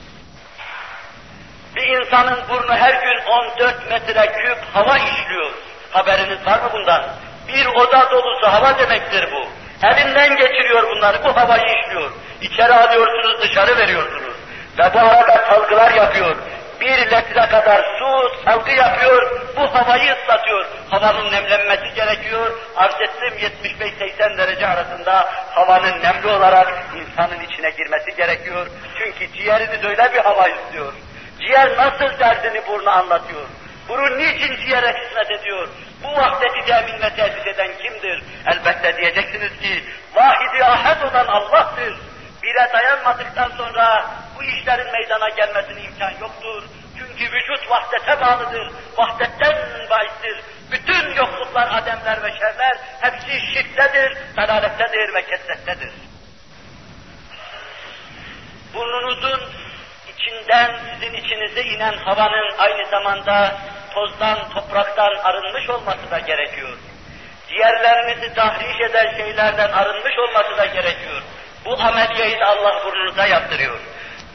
[1.76, 5.50] Bir insanın burnu her gün 14 metre küp hava işliyor.
[5.90, 7.02] Haberiniz var mı bundan?
[7.48, 9.48] Bir oda dolusu hava demektir bu.
[9.86, 12.10] Elinden geçiriyor bunları, bu havayı işliyor.
[12.40, 14.34] İçeri alıyorsunuz, dışarı veriyorsunuz.
[14.78, 16.36] Ve bu arada salgılar yapıyor.
[16.80, 20.66] Bir litre kadar su salgı yapıyor, bu havayı ıslatıyor.
[20.90, 22.58] Havanın nemlenmesi gerekiyor.
[22.76, 23.50] Arz ettim
[24.18, 28.66] 75-80 derece arasında havanın nemli olarak insanın içine girmesi gerekiyor.
[28.98, 30.92] Çünkü ciğeriniz öyle bir hava istiyor.
[31.46, 33.48] Ciğer nasıl derdini burnu anlatıyor.
[33.88, 35.68] Burun niçin ciğere hizmet ediyor?
[36.02, 38.22] Bu vahdeti temin ve tesis eden kimdir?
[38.46, 39.84] Elbette diyeceksiniz ki,
[40.14, 41.94] vahidi ahad olan Allah'tır.
[42.42, 46.64] Bire dayanmadıktan sonra bu işlerin meydana gelmesine imkan yoktur.
[46.98, 49.56] Çünkü vücut vahdete bağlıdır, vahdetten
[49.90, 50.40] bahistir.
[50.70, 55.92] Bütün yokluklar, ademler ve şerler hepsi şirktedir, dalalettedir ve kesrettedir.
[58.74, 59.40] Burnunuzun
[60.22, 63.56] içinden sizin içinize inen havanın aynı zamanda
[63.94, 66.78] tozdan, topraktan arınmış olması da gerekiyor.
[67.48, 71.22] Ciğerlerinizi tahriş eden şeylerden arınmış olması da gerekiyor.
[71.64, 73.78] Bu ameliyeyi de Allah burnunuza yaptırıyor.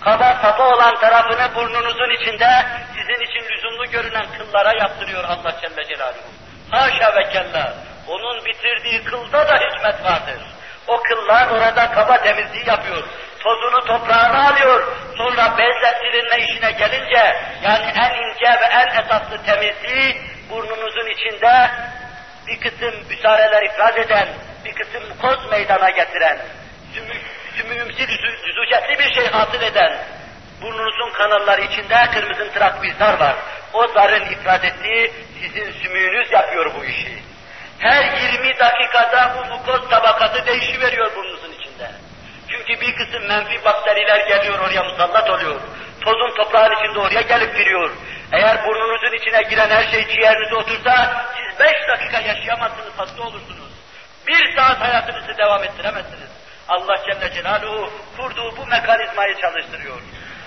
[0.01, 2.65] Kaba sapa olan tarafını burnunuzun içinde
[2.97, 6.29] sizin için lüzumlu görünen kıllara yaptırıyor Allah Celle Celaluhu.
[6.71, 7.73] Haşa ve kella.
[8.07, 10.41] Onun bitirdiği kılda da hikmet vardır.
[10.88, 13.03] O kıllar orada kaba temizliği yapıyor.
[13.39, 14.88] Tozunu toprağına alıyor.
[15.18, 21.70] Sonra bezle silinme işine gelince yani en ince ve en esaslı temizliği burnunuzun içinde
[22.47, 24.28] bir kısım müsareler ifraz eden,
[24.65, 26.38] bir kısım koz meydana getiren,
[27.57, 28.07] sümüğümsü
[28.45, 29.97] düzücetli bir şey hasıl eden,
[30.61, 33.36] burnunuzun kanalları içinde kırmızı tırak bir zar var.
[33.74, 35.11] O zarın ifraz ettiği
[35.41, 37.18] sizin sümüğünüz yapıyor bu işi.
[37.80, 38.03] Her
[38.34, 41.57] 20 dakikada bu mukoz tabakası değişiveriyor burnunuzun.
[42.49, 45.61] Çünkü bir kısım menfi bakteriler geliyor oraya musallat oluyor.
[46.01, 47.91] Tozun toprağın içinde oraya gelip giriyor.
[48.31, 53.71] Eğer burnunuzun içine giren her şey ciğerinize otursa siz beş dakika yaşayamazsınız, hasta olursunuz.
[54.27, 56.29] Bir saat hayatınızı devam ettiremezsiniz.
[56.67, 59.97] Allah Celle Celaluhu kurduğu bu mekanizmayı çalıştırıyor.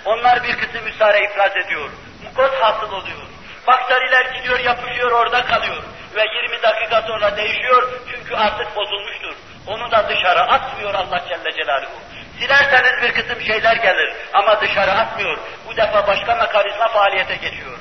[0.05, 1.91] Onlar bir kısım müsaade ifraz ediyor.
[2.25, 3.23] Mukoz hasıl oluyor.
[3.67, 5.83] Bakteriler gidiyor, yapışıyor, orada kalıyor.
[6.17, 9.35] Ve 20 dakika sonra değişiyor çünkü artık bozulmuştur.
[9.67, 12.01] Onu da dışarı atmıyor Allah Celle Celaluhu.
[12.39, 15.39] Silerseniz bir kısım şeyler gelir ama dışarı atmıyor.
[15.67, 17.79] Bu defa başka mekanizma faaliyete geçiyor.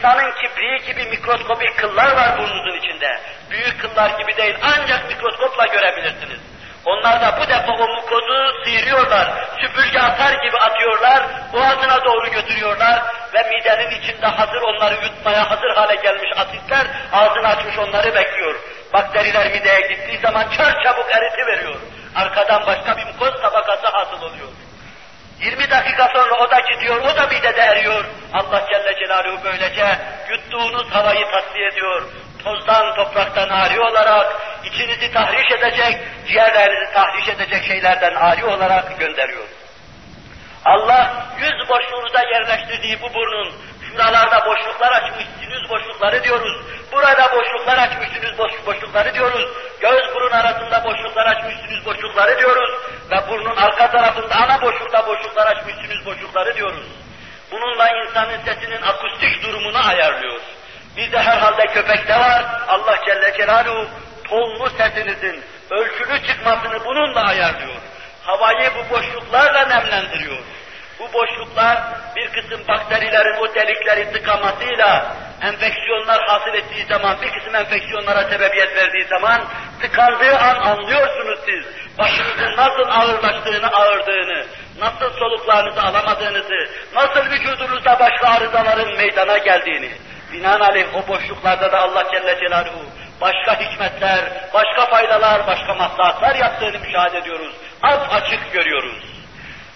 [0.00, 3.20] İnsanın kibriği gibi mikroskopik kıllar var burnunuzun içinde.
[3.50, 6.40] Büyük kıllar gibi değil ancak mikroskopla görebilirsiniz.
[6.84, 9.28] Onlar da bu defa o mukozu sıyırıyorlar,
[9.60, 11.22] süpürge atar gibi atıyorlar,
[11.52, 13.02] boğazına doğru götürüyorlar
[13.34, 18.54] ve midenin içinde hazır onları yutmaya hazır hale gelmiş asitler ağzını açmış onları bekliyor.
[18.92, 21.80] Bakteriler mideye gittiği zaman çar çabuk eriti veriyor.
[22.16, 24.48] Arkadan başka bir mukoz tabakası hasıl oluyor.
[25.40, 28.04] 20 dakika sonra o da gidiyor, o da midede eriyor.
[28.32, 29.98] Allah Celle Celaluhu böylece
[30.30, 32.02] yuttuğunuz havayı tasfiye ediyor.
[32.44, 34.26] Tozdan, topraktan ari olarak,
[34.64, 39.44] içinizi tahriş edecek, ciğerlerinizi tahriş edecek şeylerden ari olarak gönderiyor.
[40.64, 43.52] Allah yüz boşluğunuza yerleştirdiği bu burnun,
[43.88, 45.26] şuralarda boşluklar açmış,
[45.70, 46.56] boşlukları diyoruz.
[46.92, 49.48] Burada boşluklar açmış, sinüz boş, boşlukları diyoruz.
[49.80, 52.70] Göz burun arasında boşluklar açmış, boşlukları diyoruz.
[53.10, 56.86] Ve burnun arka tarafında ana boşlukta boşluklar açmış, boşlukları diyoruz.
[57.52, 60.40] Bununla insanın sesinin akustik durumunu ayarlıyor.
[60.96, 63.88] Bizde herhalde köpekte var, Allah Celle Celaluhu
[64.24, 67.80] tonlu sesinizin ölçülü çıkmasını bununla ayarlıyor.
[68.22, 70.38] Havayı bu boşluklarla nemlendiriyor.
[70.98, 71.78] Bu boşluklar
[72.16, 79.04] bir kısım bakterilerin o delikleri tıkamasıyla enfeksiyonlar hasıl ettiği zaman, bir kısım enfeksiyonlara sebebiyet verdiği
[79.04, 79.44] zaman
[79.82, 81.64] tıkandığı an anlıyorsunuz siz.
[81.98, 84.46] Başınızın nasıl ağırlaştığını, ağırdığını,
[84.78, 89.90] nasıl soluklarınızı alamadığınızı, nasıl vücudunuzda başka arızaların meydana geldiğini.
[90.32, 92.84] Binaenaleyh o boşluklarda da Allah Celle Celaluhu
[93.20, 94.20] başka hikmetler,
[94.54, 97.52] başka faydalar, başka maslahatlar yaptığını müşahede ediyoruz.
[97.82, 99.04] Az açık görüyoruz.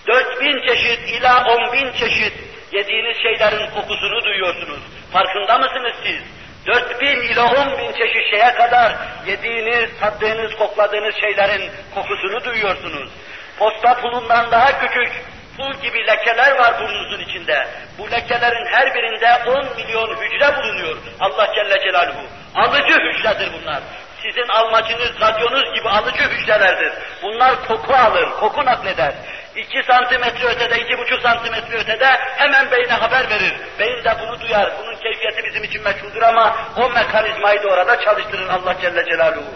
[0.07, 2.33] Dört bin çeşit ila on bin çeşit
[2.73, 4.81] yediğiniz şeylerin kokusunu duyuyorsunuz.
[5.13, 6.23] Farkında mısınız siz?
[6.67, 8.93] Dört bin ila on bin çeşit şeye kadar
[9.27, 13.11] yediğiniz, tattığınız, kokladığınız şeylerin kokusunu duyuyorsunuz.
[13.59, 15.25] Posta pulundan daha küçük
[15.57, 17.69] pul gibi lekeler var burnunuzun içinde.
[17.99, 20.97] Bu lekelerin her birinde 10 milyon hücre bulunuyor.
[21.21, 22.27] Allah Celle Celaluhu.
[22.55, 23.83] Alıcı hücredir bunlar.
[24.23, 26.93] Sizin almacınız, radyonuz gibi alıcı hücrelerdir.
[27.23, 29.13] Bunlar koku alır, koku nakleder.
[29.57, 33.53] İki santimetre ötede, iki buçuk santimetre ötede hemen beyne haber verir.
[33.79, 34.73] Beyin de bunu duyar.
[34.83, 39.55] Bunun keyfiyeti bizim için meçhuldür ama o mekanizmayı da orada çalıştırır Allah Celle Celaluhu.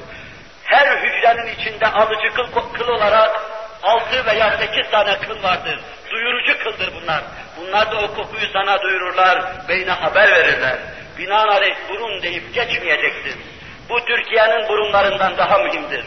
[0.65, 3.41] Her hücrenin içinde alıcı kıl, kıl olarak
[3.83, 5.81] altı veya sekiz tane kıl vardır.
[6.11, 7.23] Duyurucu kıldır bunlar.
[7.57, 10.77] Bunlar da o kokuyu sana duyururlar, beyne haber verirler.
[11.19, 13.41] Binaenaleyh burun deyip geçmeyeceksin.
[13.89, 16.05] Bu Türkiye'nin burunlarından daha mühimdir.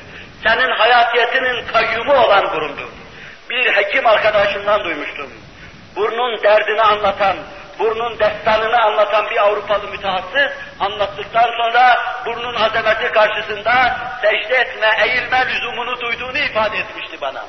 [0.48, 2.88] senin hayatiyetinin kayyumu olan burundur.
[3.50, 5.32] Bir hekim arkadaşından duymuştum.
[5.96, 7.38] Burnun derdini anlatan,
[7.80, 16.02] burnun destanını anlatan bir Avrupalı mütehassıs anlattıktan sonra burnun azameti karşısında secde etme, eğilme lüzumunu
[16.02, 17.46] duyduğunu ifade etmişti bana.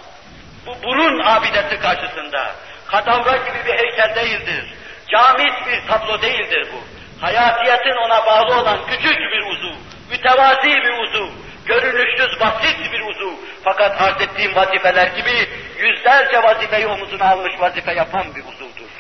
[0.67, 2.51] Bu burun abidesi karşısında
[2.87, 4.65] kadavra gibi bir heykel değildir.
[5.09, 6.83] Camit bir tablo değildir bu.
[7.25, 9.77] Hayatiyetin ona bağlı olan küçük bir uzuv,
[10.11, 11.29] mütevazi bir uzuv,
[11.67, 13.35] görünüşsüz basit bir uzuv.
[13.65, 15.49] Fakat arz ettiğim vazifeler gibi
[15.79, 18.91] yüzlerce vazifeyi omuzuna almış vazife yapan bir uzuvdur.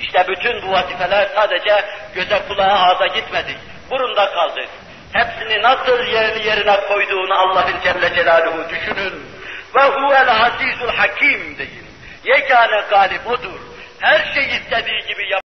[0.00, 1.84] İşte bütün bu vazifeler sadece
[2.14, 3.58] göze kulağa ağza gitmedi.
[3.90, 4.60] Burunda kaldı.
[5.12, 9.41] Hepsini nasıl yerini yerine koyduğunu Allah'ın Celle Celaluhu düşünün.
[9.74, 11.86] Ve huvel azizul hakim deyin.
[12.24, 13.60] Yegane galip odur.
[14.00, 15.40] Her şeyi istediği gibi yap.